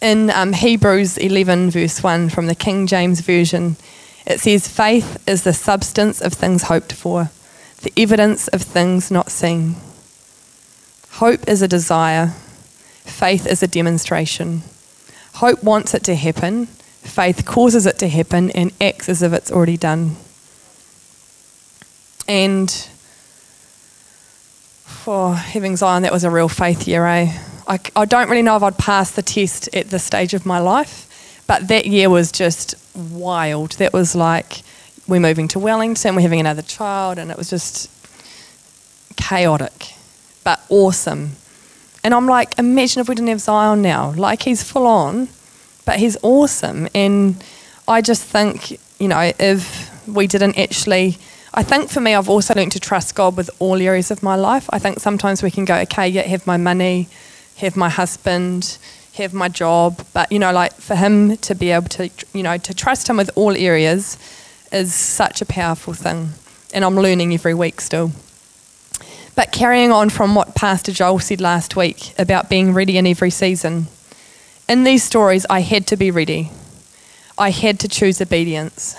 In 0.00 0.30
um, 0.30 0.54
Hebrews 0.54 1.18
11, 1.18 1.70
verse 1.70 2.02
1 2.02 2.30
from 2.30 2.46
the 2.46 2.54
King 2.54 2.86
James 2.86 3.20
Version, 3.20 3.76
it 4.26 4.40
says, 4.40 4.66
Faith 4.66 5.22
is 5.28 5.44
the 5.44 5.52
substance 5.52 6.22
of 6.22 6.32
things 6.32 6.64
hoped 6.64 6.94
for, 6.94 7.30
the 7.82 7.92
evidence 7.98 8.48
of 8.48 8.62
things 8.62 9.10
not 9.10 9.30
seen. 9.30 9.76
Hope 11.12 11.46
is 11.46 11.60
a 11.60 11.68
desire, 11.68 12.28
faith 13.04 13.46
is 13.46 13.62
a 13.62 13.68
demonstration. 13.68 14.62
Hope 15.34 15.62
wants 15.62 15.92
it 15.92 16.02
to 16.04 16.14
happen, 16.14 16.64
faith 16.66 17.44
causes 17.44 17.84
it 17.84 17.98
to 17.98 18.08
happen, 18.08 18.50
and 18.52 18.72
acts 18.80 19.06
as 19.10 19.20
if 19.20 19.34
it's 19.34 19.52
already 19.52 19.76
done. 19.76 20.16
And 22.26 22.70
for 24.86 25.34
having 25.34 25.76
Zion, 25.76 26.04
that 26.04 26.12
was 26.12 26.24
a 26.24 26.30
real 26.30 26.48
faith 26.48 26.88
year, 26.88 27.04
eh? 27.04 27.38
I, 27.70 27.78
I 27.94 28.04
don't 28.04 28.28
really 28.28 28.42
know 28.42 28.56
if 28.56 28.64
I'd 28.64 28.78
pass 28.78 29.12
the 29.12 29.22
test 29.22 29.72
at 29.72 29.90
this 29.90 30.02
stage 30.02 30.34
of 30.34 30.44
my 30.44 30.58
life, 30.58 31.44
but 31.46 31.68
that 31.68 31.86
year 31.86 32.10
was 32.10 32.32
just 32.32 32.74
wild. 32.96 33.72
That 33.72 33.92
was 33.92 34.16
like 34.16 34.62
we're 35.06 35.20
moving 35.20 35.46
to 35.48 35.60
Wellington, 35.60 36.16
we're 36.16 36.22
having 36.22 36.40
another 36.40 36.62
child, 36.62 37.16
and 37.16 37.30
it 37.30 37.36
was 37.36 37.48
just 37.48 37.88
chaotic, 39.16 39.92
but 40.42 40.60
awesome. 40.68 41.36
And 42.02 42.12
I'm 42.12 42.26
like, 42.26 42.58
imagine 42.58 43.00
if 43.02 43.08
we 43.08 43.14
didn't 43.14 43.28
have 43.28 43.40
Zion 43.40 43.82
now. 43.82 44.12
Like, 44.12 44.42
he's 44.42 44.64
full 44.64 44.86
on, 44.86 45.28
but 45.84 46.00
he's 46.00 46.16
awesome. 46.22 46.88
And 46.92 47.44
I 47.86 48.00
just 48.00 48.24
think, 48.24 48.80
you 48.98 49.06
know, 49.06 49.32
if 49.38 50.08
we 50.08 50.26
didn't 50.26 50.58
actually, 50.58 51.18
I 51.54 51.62
think 51.62 51.88
for 51.88 52.00
me, 52.00 52.14
I've 52.14 52.28
also 52.28 52.54
learned 52.54 52.72
to 52.72 52.80
trust 52.80 53.14
God 53.14 53.36
with 53.36 53.48
all 53.60 53.80
areas 53.80 54.10
of 54.10 54.24
my 54.24 54.34
life. 54.34 54.68
I 54.72 54.80
think 54.80 54.98
sometimes 54.98 55.40
we 55.40 55.52
can 55.52 55.64
go, 55.64 55.76
okay, 55.80 56.08
yeah, 56.08 56.22
have 56.22 56.46
my 56.46 56.56
money, 56.56 57.08
have 57.60 57.76
my 57.76 57.88
husband, 57.88 58.78
have 59.14 59.32
my 59.34 59.48
job, 59.48 60.04
but, 60.12 60.30
you 60.32 60.38
know, 60.38 60.52
like 60.52 60.72
for 60.74 60.94
him 60.94 61.36
to 61.38 61.54
be 61.54 61.70
able 61.70 61.88
to, 61.88 62.10
you 62.32 62.42
know, 62.42 62.56
to 62.56 62.74
trust 62.74 63.08
him 63.08 63.16
with 63.16 63.30
all 63.34 63.56
areas 63.56 64.18
is 64.72 64.94
such 64.94 65.40
a 65.40 65.46
powerful 65.46 65.94
thing. 65.94 66.30
And 66.72 66.84
I'm 66.84 66.96
learning 66.96 67.32
every 67.34 67.54
week 67.54 67.80
still. 67.80 68.12
But 69.34 69.52
carrying 69.52 69.92
on 69.92 70.10
from 70.10 70.34
what 70.34 70.54
Pastor 70.54 70.92
Joel 70.92 71.18
said 71.18 71.40
last 71.40 71.76
week 71.76 72.12
about 72.18 72.48
being 72.48 72.72
ready 72.74 72.98
in 72.98 73.06
every 73.06 73.30
season, 73.30 73.86
in 74.68 74.84
these 74.84 75.02
stories, 75.02 75.46
I 75.50 75.60
had 75.60 75.86
to 75.88 75.96
be 75.96 76.10
ready. 76.10 76.50
I 77.36 77.50
had 77.50 77.80
to 77.80 77.88
choose 77.88 78.20
obedience. 78.20 78.94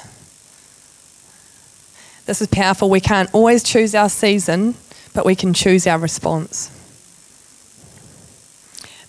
This 2.26 2.42
is 2.42 2.48
powerful. 2.48 2.90
We 2.90 3.00
can't 3.00 3.30
always 3.34 3.64
choose 3.64 3.96
our 3.96 4.10
season, 4.10 4.76
but 5.14 5.26
we 5.26 5.36
can 5.36 5.54
choose 5.54 5.88
our 5.88 6.00
response. 6.00 6.72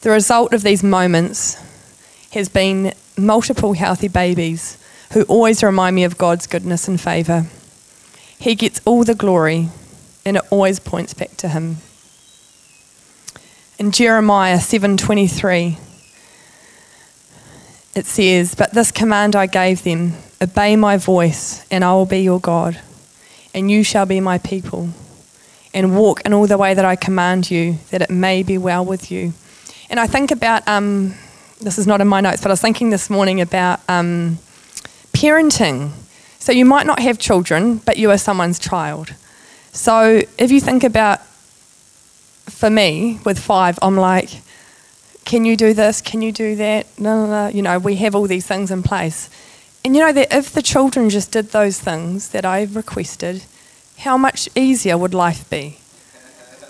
The 0.03 0.11
result 0.11 0.53
of 0.53 0.65
these 0.65 0.83
moments 0.83 1.57
has 2.33 2.49
been 2.49 2.93
multiple 3.17 3.75
healthy 3.75 4.09
babies 4.09 4.77
who 5.13 5.23
always 5.23 5.63
remind 5.63 5.95
me 5.95 6.03
of 6.03 6.19
God's 6.19 6.49
goodness 6.49 6.89
and 6.89 7.01
favour. 7.01 7.47
He 8.37 8.57
gets 8.57 8.81
all 8.85 9.05
the 9.05 9.15
glory, 9.15 9.69
and 10.25 10.37
it 10.37 10.43
always 10.51 10.81
points 10.81 11.15
back 11.15 11.37
to 11.37 11.49
him. 11.49 11.77
In 13.79 13.93
Jeremiah 13.93 14.59
7:23 14.59 15.79
it 17.95 18.07
says, 18.07 18.57
"But 18.57 18.75
this 18.75 18.91
command 18.91 19.37
I 19.37 19.47
gave 19.47 19.85
them, 19.85 20.15
obey 20.41 20.75
my 20.75 20.97
voice, 20.97 21.61
and 21.71 21.85
I 21.85 21.93
will 21.93 22.07
be 22.07 22.23
your 22.23 22.41
God, 22.41 22.81
and 23.55 23.71
you 23.71 23.85
shall 23.85 24.07
be 24.07 24.19
my 24.19 24.39
people, 24.39 24.89
and 25.73 25.97
walk 25.97 26.23
in 26.23 26.33
all 26.33 26.49
the 26.49 26.59
way 26.59 26.75
that 26.75 26.85
I 26.85 26.97
command 26.97 27.53
you, 27.53 27.79
that 27.91 28.03
it 28.03 28.11
may 28.11 28.43
be 28.43 28.59
well 28.59 28.85
with 28.85 29.09
you." 29.09 29.35
And 29.93 30.01
I 30.01 30.07
think 30.07 30.31
about 30.31 30.67
um, 30.67 31.15
this 31.61 31.79
is 31.79 31.87
not 31.87 32.01
in 32.01 32.09
my 32.09 32.23
notes, 32.23 32.41
but 32.41 32.49
I 32.49 32.55
was 32.55 32.63
thinking 32.63 32.89
this 32.89 33.11
morning 33.11 33.43
about 33.43 33.79
um, 33.91 34.39
parenting. 35.13 35.91
So 36.39 36.51
you 36.51 36.65
might 36.65 36.87
not 36.87 36.99
have 37.01 37.19
children, 37.19 37.77
but 37.77 37.99
you 37.99 38.11
are 38.11 38.17
someone's 38.17 38.59
child. 38.59 39.13
So 39.73 40.23
if 40.39 40.51
you 40.51 40.63
think 40.63 40.83
about, 40.83 41.21
for 42.47 42.71
me, 42.71 43.21
with 43.27 43.39
five, 43.39 43.79
I'm 43.83 43.99
like, 43.99 44.41
can 45.27 45.45
you 45.45 45.59
do 45.59 45.75
this? 45.75 46.01
Can 46.01 46.23
you 46.23 46.33
do 46.33 46.57
that? 46.57 46.87
No, 46.99 47.27
no, 47.27 47.31
no. 47.31 47.49
You 47.49 47.61
know, 47.61 47.79
we 47.79 47.97
have 47.97 48.15
all 48.15 48.27
these 48.27 48.47
things 48.47 48.71
in 48.71 48.83
place. 48.83 49.29
And 49.85 49.95
you 49.95 50.01
know 50.01 50.13
that 50.13 50.33
if 50.33 50.53
the 50.53 50.63
children 50.63 51.11
just 51.11 51.33
did 51.33 51.51
those 51.51 51.79
things 51.79 52.31
that 52.31 52.47
I 52.47 52.63
requested, 52.63 53.45
how 53.99 54.17
much 54.17 54.49
easier 54.57 54.97
would 54.97 55.13
life 55.13 55.51
be? 55.51 55.82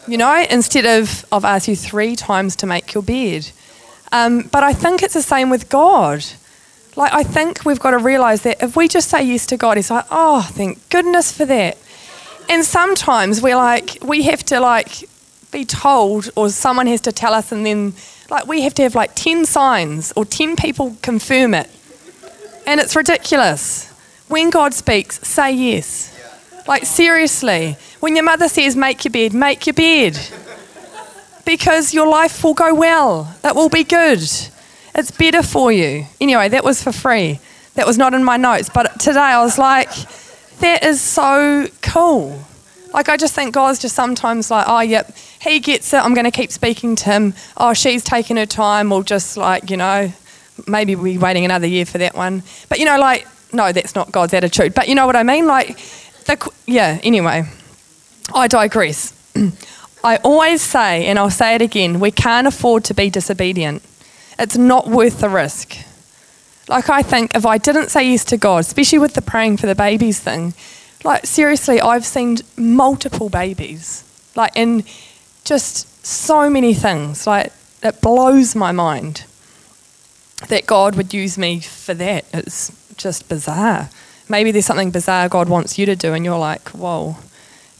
You 0.09 0.19
know, 0.19 0.45
instead 0.51 0.85
of 0.85 1.25
I've 1.31 1.45
asked 1.45 1.69
you 1.69 1.77
three 1.77 2.17
times 2.17 2.57
to 2.57 2.67
make 2.67 2.93
your 2.93 3.03
bed. 3.03 3.51
Um, 4.11 4.43
but 4.51 4.63
I 4.63 4.73
think 4.73 5.03
it's 5.03 5.15
the 5.15 5.23
same 5.23 5.49
with 5.49 5.69
God. 5.69 6.25
Like, 6.97 7.13
I 7.13 7.23
think 7.23 7.65
we've 7.65 7.81
got 7.81 7.93
to 7.93 7.99
realize 7.99 8.43
that 8.43 8.63
if 8.63 8.77
we 8.77 8.89
just 8.89 9.09
say 9.09 9.23
yes 9.23 9.47
to 9.47 9.57
God, 9.57 9.77
He's 9.77 9.91
like, 9.91 10.05
oh, 10.11 10.43
thank 10.53 10.89
goodness 10.91 11.33
for 11.33 11.45
that. 11.47 11.79
And 12.49 12.65
sometimes 12.65 13.41
we're 13.41 13.57
like, 13.57 13.99
we 14.03 14.23
have 14.23 14.43
to 14.47 14.61
like 14.61 15.09
be 15.53 15.65
told, 15.65 16.31
or 16.37 16.51
someone 16.51 16.87
has 16.89 17.01
to 17.03 17.13
tell 17.13 17.33
us, 17.33 17.53
and 17.53 17.65
then 17.65 17.95
like 18.29 18.47
we 18.47 18.63
have 18.63 18.75
to 18.75 18.83
have 18.83 18.95
like 18.95 19.15
10 19.15 19.45
signs 19.47 20.13
or 20.17 20.25
10 20.25 20.57
people 20.57 20.97
confirm 21.03 21.55
it. 21.55 21.71
And 22.67 22.81
it's 22.81 22.97
ridiculous. 22.97 23.89
When 24.29 24.51
God 24.51 24.75
speaks, 24.75 25.21
say 25.27 25.53
yes. 25.53 26.09
Like, 26.67 26.85
seriously. 26.85 27.77
When 28.01 28.15
your 28.17 28.25
mother 28.25 28.49
says, 28.49 28.77
make 28.77 29.05
your 29.05 29.13
bed, 29.13 29.35
make 29.35 29.67
your 29.67 29.75
bed. 29.75 30.19
Because 31.45 31.93
your 31.93 32.07
life 32.07 32.45
will 32.45 32.55
go 32.55 32.75
well, 32.75 33.35
it 33.43 33.55
will 33.55 33.69
be 33.69 33.85
good. 33.85 34.21
It's 34.95 35.11
better 35.11 35.43
for 35.43 35.73
you. 35.73 36.07
Anyway, 36.21 36.49
that 36.51 36.65
was 36.65 36.83
for 36.83 36.93
free. 36.93 37.41
That 37.75 37.87
was 37.87 37.99
not 37.99 38.15
in 38.15 38.23
my 38.23 38.37
notes. 38.37 38.69
But 38.69 39.01
today 39.01 39.21
I 39.21 39.43
was 39.43 39.59
like, 39.59 39.91
that 40.61 40.85
is 40.85 41.01
so 41.01 41.67
cool. 41.81 42.45
Like, 42.93 43.09
I 43.09 43.17
just 43.17 43.35
think 43.35 43.55
God's 43.55 43.79
just 43.79 43.95
sometimes 43.95 44.51
like, 44.51 44.67
oh, 44.69 44.81
yep, 44.81 45.17
he 45.41 45.61
gets 45.61 45.93
it. 45.95 45.97
I'm 45.97 46.13
going 46.15 46.27
to 46.27 46.31
keep 46.31 46.53
speaking 46.53 46.95
to 46.97 47.05
him. 47.07 47.35
Oh, 47.57 47.73
she's 47.73 48.05
taking 48.05 48.37
her 48.37 48.47
time. 48.47 48.91
We'll 48.91 49.03
just, 49.03 49.37
like, 49.37 49.71
you 49.71 49.79
know, 49.79 50.13
maybe 50.69 50.95
we're 50.95 51.19
waiting 51.19 51.47
another 51.47 51.67
year 51.67 51.87
for 51.87 51.99
that 51.99 52.15
one. 52.15 52.43
But, 52.69 52.79
you 52.79 52.85
know, 52.85 52.99
like, 52.99 53.27
no, 53.53 53.73
that's 53.73 53.95
not 53.95 54.13
God's 54.13 54.35
attitude. 54.35 54.75
But 54.75 54.89
you 54.89 54.95
know 54.95 55.07
what 55.07 55.17
I 55.17 55.23
mean? 55.23 55.47
Like, 55.47 55.79
the, 56.23 56.51
yeah, 56.67 56.99
anyway, 57.03 57.45
I 58.35 58.49
digress. 58.49 59.13
I 60.05 60.17
always 60.17 60.61
say, 60.63 61.07
and 61.07 61.19
I'll 61.19 61.31
say 61.31 61.55
it 61.55 61.63
again, 61.63 62.01
we 62.01 62.11
can't 62.11 62.47
afford 62.47 62.85
to 62.85 62.95
be 62.95 63.09
disobedient. 63.09 63.83
It's 64.39 64.57
not 64.57 64.89
worth 64.89 65.21
the 65.21 65.29
risk. 65.29 65.77
Like, 66.69 66.91
I 66.91 67.03
think 67.03 67.35
if 67.35 67.47
I 67.47 67.59
didn't 67.59 67.91
say 67.91 68.11
yes 68.11 68.25
to 68.27 68.37
God, 68.37 68.59
especially 68.59 68.99
with 68.99 69.15
the 69.15 69.23
praying 69.23 69.59
for 69.59 69.67
the 69.67 69.75
babies 69.75 70.19
thing, 70.19 70.55
like, 71.05 71.27
seriously, 71.27 71.81
I've 71.81 72.05
seen 72.05 72.39
multiple 72.57 73.29
babies, 73.29 74.05
like, 74.35 74.53
in 74.57 74.85
just 75.45 76.05
so 76.05 76.49
many 76.49 76.75
things. 76.75 77.27
Like, 77.27 77.53
it 77.83 78.01
blows 78.01 78.55
my 78.55 78.73
mind 78.73 79.25
that 80.49 80.67
God 80.67 80.97
would 80.97 81.13
use 81.13 81.37
me 81.39 81.61
for 81.61 81.95
that. 81.95 82.25
It's 82.33 82.73
just 82.97 83.29
bizarre. 83.29 83.91
Maybe 84.29 84.53
there's 84.53 84.67
something 84.67 84.91
bizarre 84.91 85.29
God 85.29 85.49
wants 85.49 85.79
you 85.79 85.87
to 85.87 85.97
do, 85.97 86.15
and 86.15 86.25
you're 86.25 86.39
like, 86.39 86.69
whoa. 86.71 87.17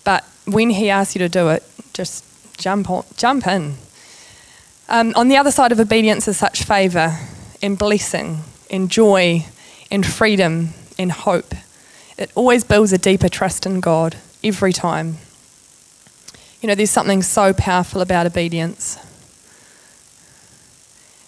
But 0.05 0.25
when 0.47 0.71
He 0.71 0.91
asks 0.91 1.15
you 1.15 1.21
to 1.21 1.29
do 1.29 1.49
it, 1.49 1.63
just 1.93 2.25
jump 2.59 2.91
on, 2.91 3.05
jump 3.17 3.47
in. 3.47 3.75
Um, 4.89 5.13
on 5.17 5.29
the 5.29 5.37
other 5.37 5.51
side 5.51 5.73
of 5.73 5.81
obedience 5.81 6.29
is 6.29 6.37
such 6.37 6.65
favour 6.65 7.19
and 7.63 7.79
blessing 7.79 8.43
and 8.71 8.91
joy 8.91 9.47
and 9.91 10.05
freedom 10.05 10.71
and 10.99 11.13
hope. 11.13 11.55
It 12.19 12.31
always 12.35 12.65
builds 12.65 12.93
a 12.93 12.99
deeper 12.99 13.29
trust 13.29 13.67
in 13.67 13.81
God 13.81 14.17
every 14.45 14.73
time. 14.73 15.17
You 16.61 16.69
know, 16.69 16.75
there's 16.75 16.91
something 16.91 17.23
so 17.23 17.53
powerful 17.53 18.01
about 18.01 18.27
obedience. 18.27 18.99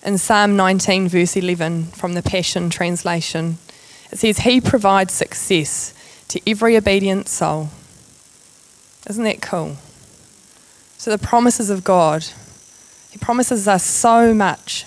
In 0.05 0.18
Psalm 0.18 0.57
19, 0.57 1.09
verse 1.09 1.35
11, 1.37 1.87
from 1.87 2.14
the 2.14 2.22
Passion 2.22 2.70
Translation, 2.70 3.59
it 4.14 4.20
says, 4.20 4.38
He 4.38 4.61
provides 4.61 5.12
success 5.12 5.92
to 6.29 6.40
every 6.48 6.77
obedient 6.77 7.29
soul. 7.29 7.70
Isn't 9.09 9.24
that 9.24 9.42
cool? 9.42 9.77
So, 10.98 11.11
the 11.11 11.18
promises 11.18 11.68
of 11.68 11.83
God, 11.83 12.24
He 13.11 13.18
promises 13.18 13.66
us 13.66 13.83
so 13.83 14.33
much. 14.33 14.87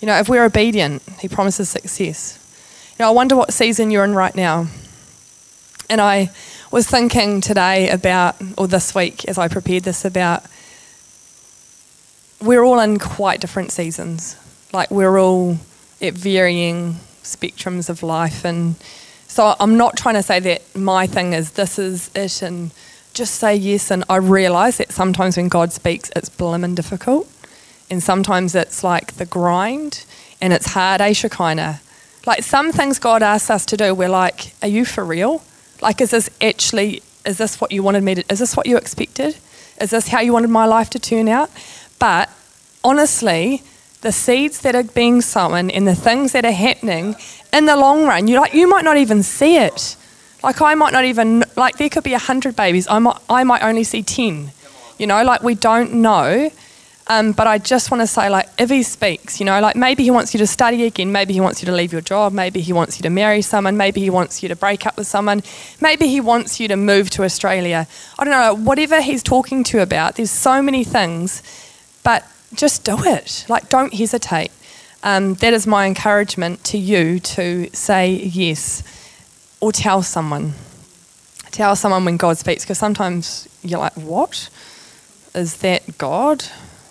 You 0.00 0.06
know, 0.06 0.18
if 0.18 0.28
we're 0.28 0.44
obedient, 0.44 1.02
He 1.20 1.28
promises 1.28 1.68
success. 1.68 2.36
You 2.98 3.04
know, 3.04 3.08
I 3.08 3.12
wonder 3.12 3.36
what 3.36 3.52
season 3.52 3.92
you're 3.92 4.04
in 4.04 4.12
right 4.12 4.34
now. 4.34 4.66
And 5.88 6.00
I 6.00 6.30
was 6.72 6.88
thinking 6.88 7.40
today 7.40 7.90
about, 7.90 8.34
or 8.58 8.66
this 8.66 8.92
week 8.92 9.24
as 9.26 9.38
I 9.38 9.46
prepared 9.46 9.84
this, 9.84 10.04
about 10.04 10.42
we're 12.42 12.64
all 12.64 12.80
in 12.80 12.98
quite 12.98 13.40
different 13.40 13.70
seasons. 13.70 14.36
Like, 14.72 14.90
we're 14.90 15.16
all 15.16 15.58
at 16.02 16.14
varying 16.14 16.96
spectrums 17.24 17.88
of 17.88 18.02
life. 18.02 18.44
And 18.44 18.76
so 19.26 19.54
I'm 19.58 19.76
not 19.76 19.96
trying 19.96 20.14
to 20.14 20.22
say 20.22 20.40
that 20.40 20.76
my 20.76 21.06
thing 21.06 21.32
is 21.32 21.52
this 21.52 21.78
is 21.78 22.10
it 22.14 22.42
and 22.42 22.70
just 23.12 23.34
say 23.36 23.54
yes. 23.54 23.90
And 23.90 24.04
I 24.08 24.16
realise 24.16 24.78
that 24.78 24.92
sometimes 24.92 25.36
when 25.36 25.48
God 25.48 25.72
speaks, 25.72 26.10
it's 26.14 26.28
blimmin' 26.28 26.74
difficult. 26.74 27.28
And 27.90 28.02
sometimes 28.02 28.54
it's 28.54 28.82
like 28.82 29.14
the 29.14 29.26
grind 29.26 30.04
and 30.40 30.52
it's 30.52 30.72
hard, 30.72 31.00
eh, 31.00 31.12
Shekinah? 31.12 31.80
Like 32.26 32.42
some 32.42 32.72
things 32.72 32.98
God 32.98 33.22
asks 33.22 33.50
us 33.50 33.66
to 33.66 33.76
do, 33.76 33.94
we're 33.94 34.08
like, 34.08 34.54
are 34.62 34.68
you 34.68 34.84
for 34.84 35.04
real? 35.04 35.42
Like, 35.82 36.00
is 36.00 36.10
this 36.10 36.30
actually, 36.40 37.02
is 37.26 37.38
this 37.38 37.60
what 37.60 37.72
you 37.72 37.82
wanted 37.82 38.02
me 38.02 38.16
to, 38.16 38.24
is 38.32 38.38
this 38.38 38.56
what 38.56 38.66
you 38.66 38.76
expected? 38.76 39.36
Is 39.80 39.90
this 39.90 40.08
how 40.08 40.20
you 40.20 40.32
wanted 40.32 40.50
my 40.50 40.64
life 40.64 40.90
to 40.90 40.98
turn 40.98 41.28
out? 41.28 41.50
But 41.98 42.30
honestly, 42.82 43.62
the 44.04 44.12
seeds 44.12 44.60
that 44.60 44.76
are 44.76 44.84
being 44.84 45.22
sown 45.22 45.70
and 45.70 45.88
the 45.88 45.94
things 45.94 46.32
that 46.32 46.44
are 46.44 46.52
happening 46.52 47.16
in 47.52 47.64
the 47.64 47.74
long 47.74 48.04
run, 48.04 48.28
you 48.28 48.38
like 48.38 48.52
you 48.54 48.68
might 48.68 48.84
not 48.84 48.98
even 48.98 49.22
see 49.22 49.56
it. 49.56 49.96
Like 50.42 50.60
I 50.60 50.74
might 50.74 50.92
not 50.92 51.04
even 51.06 51.42
like 51.56 51.78
there 51.78 51.88
could 51.88 52.04
be 52.04 52.12
a 52.12 52.18
hundred 52.18 52.54
babies. 52.54 52.86
I 52.86 52.98
might 52.98 53.16
I 53.30 53.42
might 53.44 53.62
only 53.62 53.82
see 53.82 54.02
ten. 54.02 54.52
You 54.98 55.06
know, 55.08 55.24
like 55.24 55.42
we 55.42 55.54
don't 55.54 55.94
know. 55.94 56.50
Um, 57.06 57.32
but 57.32 57.46
I 57.46 57.58
just 57.58 57.90
want 57.90 58.00
to 58.00 58.06
say, 58.06 58.30
like, 58.30 58.48
if 58.56 58.70
he 58.70 58.82
speaks, 58.82 59.38
you 59.38 59.44
know, 59.44 59.60
like 59.60 59.76
maybe 59.76 60.02
he 60.02 60.10
wants 60.10 60.32
you 60.32 60.38
to 60.38 60.46
study 60.46 60.84
again, 60.84 61.12
maybe 61.12 61.34
he 61.34 61.40
wants 61.40 61.60
you 61.60 61.66
to 61.66 61.72
leave 61.72 61.92
your 61.92 62.00
job, 62.00 62.32
maybe 62.32 62.62
he 62.62 62.72
wants 62.72 62.98
you 62.98 63.02
to 63.02 63.10
marry 63.10 63.42
someone, 63.42 63.76
maybe 63.76 64.00
he 64.00 64.08
wants 64.08 64.42
you 64.42 64.48
to 64.48 64.56
break 64.56 64.86
up 64.86 64.96
with 64.96 65.06
someone, 65.06 65.42
maybe 65.82 66.06
he 66.06 66.18
wants 66.18 66.60
you 66.60 66.66
to 66.68 66.76
move 66.76 67.10
to 67.10 67.22
Australia. 67.22 67.86
I 68.18 68.24
don't 68.24 68.32
know, 68.32 68.54
whatever 68.54 69.02
he's 69.02 69.22
talking 69.22 69.64
to 69.64 69.76
you 69.76 69.82
about, 69.82 70.16
there's 70.16 70.30
so 70.30 70.62
many 70.62 70.82
things, 70.82 71.42
but 72.02 72.24
just 72.56 72.84
do 72.84 72.96
it. 73.04 73.44
Like, 73.48 73.68
don't 73.68 73.92
hesitate. 73.92 74.50
Um, 75.02 75.34
that 75.34 75.52
is 75.52 75.66
my 75.66 75.86
encouragement 75.86 76.64
to 76.64 76.78
you 76.78 77.20
to 77.20 77.68
say 77.74 78.10
yes 78.10 78.82
or 79.60 79.72
tell 79.72 80.02
someone. 80.02 80.54
Tell 81.50 81.76
someone 81.76 82.04
when 82.04 82.16
God 82.16 82.38
speaks, 82.38 82.64
because 82.64 82.78
sometimes 82.78 83.48
you're 83.62 83.80
like, 83.80 83.94
what? 83.94 84.48
Is 85.34 85.58
that 85.58 85.98
God? 85.98 86.44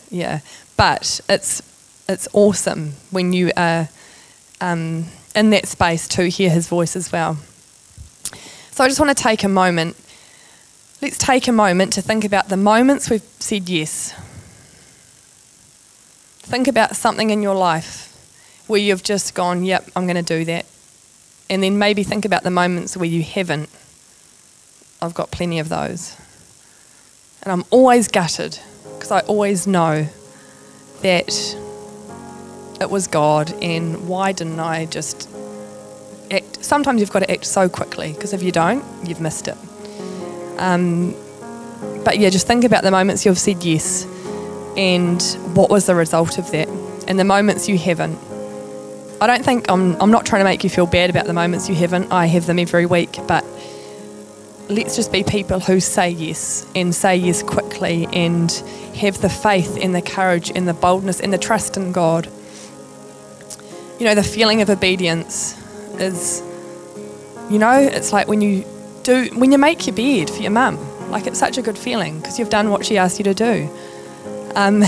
Yeah. 0.09 0.41
But 0.77 1.21
it's, 1.27 1.61
it's 2.07 2.27
awesome 2.33 2.93
when 3.09 3.33
you 3.33 3.51
are 3.57 3.89
um, 4.61 5.05
in 5.35 5.49
that 5.49 5.67
space 5.67 6.07
to 6.09 6.29
hear 6.29 6.49
his 6.49 6.67
voice 6.67 6.95
as 6.95 7.11
well. 7.11 7.37
So 8.71 8.83
I 8.83 8.87
just 8.87 8.99
want 8.99 9.15
to 9.15 9.21
take 9.23 9.43
a 9.43 9.49
moment. 9.49 9.95
Let's 11.01 11.17
take 11.17 11.47
a 11.47 11.51
moment 11.51 11.93
to 11.93 12.01
think 12.01 12.23
about 12.23 12.49
the 12.49 12.57
moments 12.57 13.09
we've 13.09 13.21
said 13.39 13.69
yes 13.69 14.13
Think 16.43 16.67
about 16.67 16.97
something 16.97 17.29
in 17.29 17.41
your 17.41 17.55
life 17.55 18.09
where 18.67 18.79
you've 18.79 19.01
just 19.01 19.33
gone, 19.33 19.63
yep, 19.63 19.89
I'm 19.95 20.05
going 20.05 20.23
to 20.23 20.37
do 20.37 20.43
that. 20.45 20.65
And 21.49 21.63
then 21.63 21.79
maybe 21.79 22.03
think 22.03 22.25
about 22.25 22.43
the 22.43 22.51
moments 22.51 22.97
where 22.97 23.07
you 23.07 23.23
haven't. 23.23 23.69
I've 25.01 25.13
got 25.13 25.31
plenty 25.31 25.59
of 25.59 25.69
those. 25.69 26.17
And 27.43 27.51
I'm 27.53 27.63
always 27.71 28.09
gutted 28.09 28.59
because 28.93 29.09
I 29.09 29.21
always 29.21 29.67
know 29.67 30.07
that 31.01 31.57
it 32.81 32.89
was 32.89 33.07
God 33.07 33.53
and 33.61 34.07
why 34.07 34.33
didn't 34.33 34.59
I 34.59 34.85
just 34.85 35.29
act? 36.29 36.63
Sometimes 36.63 36.99
you've 36.99 37.11
got 37.11 37.19
to 37.19 37.31
act 37.31 37.45
so 37.45 37.69
quickly 37.69 38.11
because 38.11 38.33
if 38.33 38.43
you 38.43 38.51
don't, 38.51 38.83
you've 39.07 39.21
missed 39.21 39.47
it. 39.47 39.57
Um, 40.57 41.15
but 42.03 42.19
yeah, 42.19 42.29
just 42.29 42.47
think 42.47 42.65
about 42.65 42.83
the 42.83 42.91
moments 42.91 43.25
you've 43.25 43.39
said 43.39 43.63
yes 43.63 44.05
and 44.77 45.21
what 45.53 45.69
was 45.69 45.85
the 45.85 45.95
result 45.95 46.37
of 46.37 46.51
that 46.51 46.67
and 47.07 47.19
the 47.19 47.23
moments 47.23 47.67
you 47.69 47.77
haven't. 47.77 48.17
I 49.21 49.27
don't 49.27 49.45
think 49.45 49.69
I'm, 49.69 49.95
I'm 50.01 50.11
not 50.11 50.25
trying 50.25 50.41
to 50.41 50.45
make 50.45 50.63
you 50.63 50.69
feel 50.69 50.85
bad 50.85 51.09
about 51.09 51.25
the 51.25 51.33
moments 51.33 51.69
you 51.69 51.75
haven't. 51.75 52.11
I 52.11 52.25
have 52.27 52.45
them 52.45 52.59
every 52.59 52.85
week, 52.85 53.17
but 53.27 53.45
let's 54.69 54.95
just 54.95 55.11
be 55.11 55.23
people 55.23 55.59
who 55.59 55.79
say 55.79 56.09
yes 56.09 56.65
and 56.75 56.93
say 56.93 57.15
yes 57.15 57.43
quickly 57.43 58.07
and 58.13 58.51
have 58.95 59.21
the 59.21 59.29
faith 59.29 59.77
and 59.81 59.93
the 59.95 60.01
courage 60.01 60.51
and 60.55 60.67
the 60.67 60.73
boldness 60.73 61.19
and 61.19 61.31
the 61.31 61.37
trust 61.37 61.77
in 61.77 61.91
God. 61.91 62.27
You 63.99 64.05
know, 64.05 64.15
the 64.15 64.23
feeling 64.23 64.61
of 64.61 64.69
obedience 64.69 65.55
is 65.99 66.41
You 67.49 67.59
know, 67.59 67.77
it's 67.77 68.11
like 68.13 68.27
when 68.27 68.41
you 68.41 68.65
do 69.03 69.29
when 69.35 69.51
you 69.51 69.57
make 69.57 69.85
your 69.85 69.95
bed 69.95 70.29
for 70.29 70.41
your 70.41 70.51
mum. 70.51 70.79
Like 71.11 71.27
it's 71.27 71.39
such 71.39 71.57
a 71.57 71.61
good 71.61 71.77
feeling 71.77 72.19
because 72.19 72.39
you've 72.39 72.49
done 72.49 72.69
what 72.69 72.85
she 72.85 72.97
asked 72.97 73.19
you 73.19 73.25
to 73.25 73.33
do. 73.33 73.69
Um, 74.55 74.83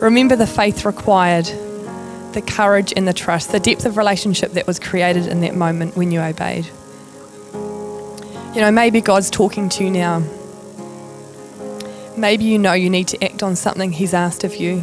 remember 0.00 0.34
the 0.34 0.46
faith 0.46 0.84
required, 0.84 1.46
the 2.32 2.42
courage 2.44 2.92
and 2.96 3.06
the 3.06 3.12
trust, 3.12 3.52
the 3.52 3.60
depth 3.60 3.84
of 3.84 3.96
relationship 3.96 4.52
that 4.52 4.66
was 4.66 4.80
created 4.80 5.26
in 5.26 5.40
that 5.42 5.54
moment 5.54 5.96
when 5.96 6.10
you 6.10 6.20
obeyed. 6.20 6.66
You 8.54 8.60
know, 8.60 8.72
maybe 8.72 9.00
God's 9.00 9.30
talking 9.30 9.68
to 9.70 9.84
you 9.84 9.90
now. 9.92 10.24
Maybe 12.16 12.44
you 12.44 12.58
know 12.58 12.72
you 12.72 12.90
need 12.90 13.06
to 13.08 13.24
act 13.24 13.44
on 13.44 13.54
something 13.54 13.92
He's 13.92 14.12
asked 14.12 14.42
of 14.42 14.56
you. 14.56 14.82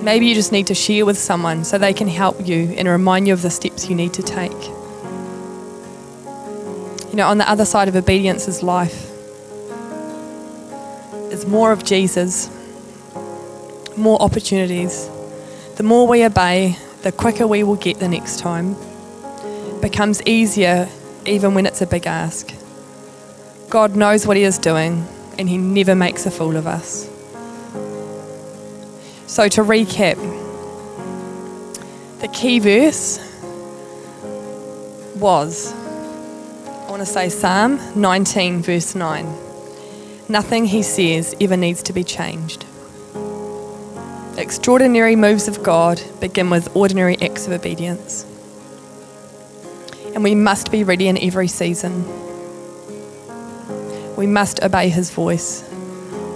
Maybe 0.00 0.26
you 0.26 0.34
just 0.34 0.52
need 0.52 0.68
to 0.68 0.74
share 0.74 1.04
with 1.04 1.18
someone 1.18 1.64
so 1.64 1.78
they 1.78 1.92
can 1.92 2.08
help 2.08 2.46
you 2.46 2.74
and 2.76 2.86
remind 2.86 3.26
you 3.26 3.34
of 3.34 3.42
the 3.42 3.50
steps 3.50 3.88
you 3.88 3.96
need 3.96 4.14
to 4.14 4.22
take. 4.22 4.52
You 7.10 7.16
know, 7.16 7.26
on 7.26 7.38
the 7.38 7.48
other 7.48 7.64
side 7.64 7.88
of 7.88 7.96
obedience 7.96 8.46
is 8.46 8.62
life. 8.62 9.11
More 11.52 11.70
of 11.70 11.84
Jesus, 11.84 12.48
more 13.94 14.22
opportunities. 14.22 15.06
The 15.76 15.82
more 15.82 16.08
we 16.08 16.24
obey, 16.24 16.78
the 17.02 17.12
quicker 17.12 17.46
we 17.46 17.62
will 17.62 17.76
get 17.76 17.98
the 17.98 18.08
next 18.08 18.38
time. 18.38 18.74
It 19.44 19.82
becomes 19.82 20.22
easier 20.22 20.88
even 21.26 21.52
when 21.52 21.66
it's 21.66 21.82
a 21.82 21.86
big 21.86 22.06
ask. 22.06 22.54
God 23.68 23.96
knows 23.96 24.26
what 24.26 24.38
He 24.38 24.44
is 24.44 24.56
doing, 24.56 25.06
and 25.36 25.46
He 25.46 25.58
never 25.58 25.94
makes 25.94 26.24
a 26.24 26.30
fool 26.30 26.56
of 26.56 26.66
us. 26.66 27.06
So, 29.26 29.46
to 29.48 29.60
recap, 29.62 30.16
the 32.22 32.28
key 32.28 32.60
verse 32.60 33.18
was, 35.16 35.74
I 35.74 36.90
want 36.90 37.00
to 37.00 37.06
say 37.06 37.28
Psalm 37.28 37.78
19, 37.94 38.62
verse 38.62 38.94
9. 38.94 39.51
Nothing 40.32 40.64
he 40.64 40.82
says 40.82 41.34
ever 41.42 41.58
needs 41.58 41.82
to 41.82 41.92
be 41.92 42.04
changed. 42.04 42.64
Extraordinary 44.38 45.14
moves 45.14 45.46
of 45.46 45.62
God 45.62 46.00
begin 46.20 46.48
with 46.48 46.74
ordinary 46.74 47.20
acts 47.20 47.46
of 47.46 47.52
obedience. 47.52 48.24
And 50.14 50.24
we 50.24 50.34
must 50.34 50.72
be 50.72 50.84
ready 50.84 51.08
in 51.08 51.18
every 51.18 51.48
season. 51.48 52.06
We 54.16 54.26
must 54.26 54.62
obey 54.62 54.88
his 54.88 55.10
voice. 55.10 55.70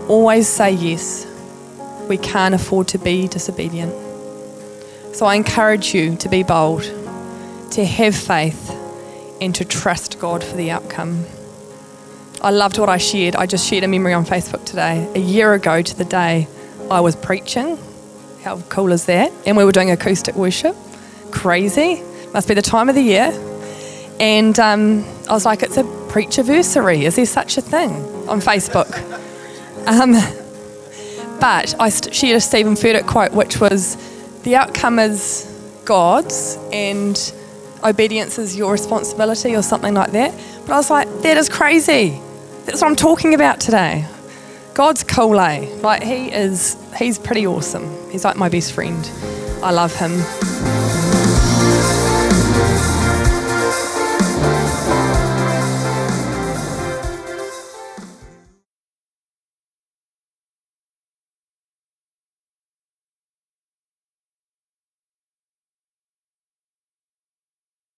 Always 0.09 0.47
say 0.47 0.73
yes 0.73 1.27
we 2.07 2.19
can't 2.19 2.55
afford 2.55 2.89
to 2.89 2.99
be 2.99 3.29
disobedient. 3.29 3.95
So 5.15 5.25
I 5.25 5.37
encourage 5.37 5.95
you 5.95 6.17
to 6.17 6.29
be 6.29 6.43
bold, 6.43 6.83
to 7.71 7.83
have 7.83 8.15
faith, 8.15 8.71
and 9.41 9.55
to 9.55 9.65
trust 9.65 10.19
God 10.19 10.45
for 10.45 10.55
the 10.55 10.71
outcome. 10.71 11.25
I 12.41 12.51
loved 12.51 12.79
what 12.79 12.89
I 12.89 12.99
shared. 12.99 13.35
I 13.35 13.47
just 13.47 13.67
shared 13.67 13.85
a 13.85 13.89
memory 13.89 14.13
on 14.13 14.25
Facebook 14.25 14.65
today. 14.65 15.11
A 15.15 15.19
year 15.19 15.55
ago 15.55 15.83
to 15.83 15.97
the 15.97 16.05
day, 16.05 16.49
I 16.91 17.01
was 17.01 17.17
preaching. 17.17 17.79
How 18.43 18.61
cool 18.69 18.93
is 18.93 19.07
that? 19.07 19.33
And 19.47 19.57
we 19.57 19.65
were 19.65 19.73
doing 19.73 19.91
acoustic 19.91 20.35
worship. 20.37 20.77
Crazy. 21.31 22.03
Must 22.33 22.47
be 22.47 22.55
the 22.55 22.63
time 22.63 22.89
of 22.89 22.95
the 22.95 23.03
year. 23.03 23.33
And 24.21 24.59
um, 24.59 25.05
I 25.29 25.33
was 25.33 25.45
like, 25.45 25.63
it's 25.63 25.77
a 25.77 25.83
preacherversary. 25.83 27.03
Is 27.03 27.17
there 27.17 27.27
such 27.27 27.59
a 27.59 27.61
thing 27.61 27.93
on 28.29 28.41
Facebook? 28.41 28.91
Um, 29.87 30.13
but 31.41 31.75
I 31.81 31.89
shared 31.89 32.37
a 32.37 32.41
Stephen 32.41 32.75
Furtick 32.75 33.07
quote, 33.07 33.33
which 33.33 33.61
was 33.61 33.97
the 34.43 34.57
outcome 34.57 34.99
is 34.99 35.53
God's 35.85 36.59
and 36.73 37.33
obedience 37.85 38.39
is 38.39 38.57
your 38.57 38.73
responsibility 38.73 39.55
or 39.55 39.63
something 39.63 39.95
like 39.95 40.13
that. 40.13 40.35
But 40.67 40.73
I 40.73 40.77
was 40.77 40.91
like, 40.91 41.09
that 41.23 41.37
is 41.37 41.49
crazy. 41.49 42.21
That's 42.67 42.83
what 42.83 42.89
I'm 42.91 42.97
talking 42.97 43.33
about 43.33 43.61
today. 43.61 44.05
God's 44.75 45.05
cool, 45.05 45.39
eh? 45.39 45.73
Like, 45.83 46.03
he 46.03 46.33
is, 46.33 46.77
he's 46.99 47.17
pretty 47.17 47.47
awesome. 47.47 48.11
He's 48.11 48.25
like 48.25 48.37
my 48.37 48.49
best 48.49 48.73
friend. 48.73 49.09
I 49.63 49.71
love 49.71 49.95
him. 49.95 50.76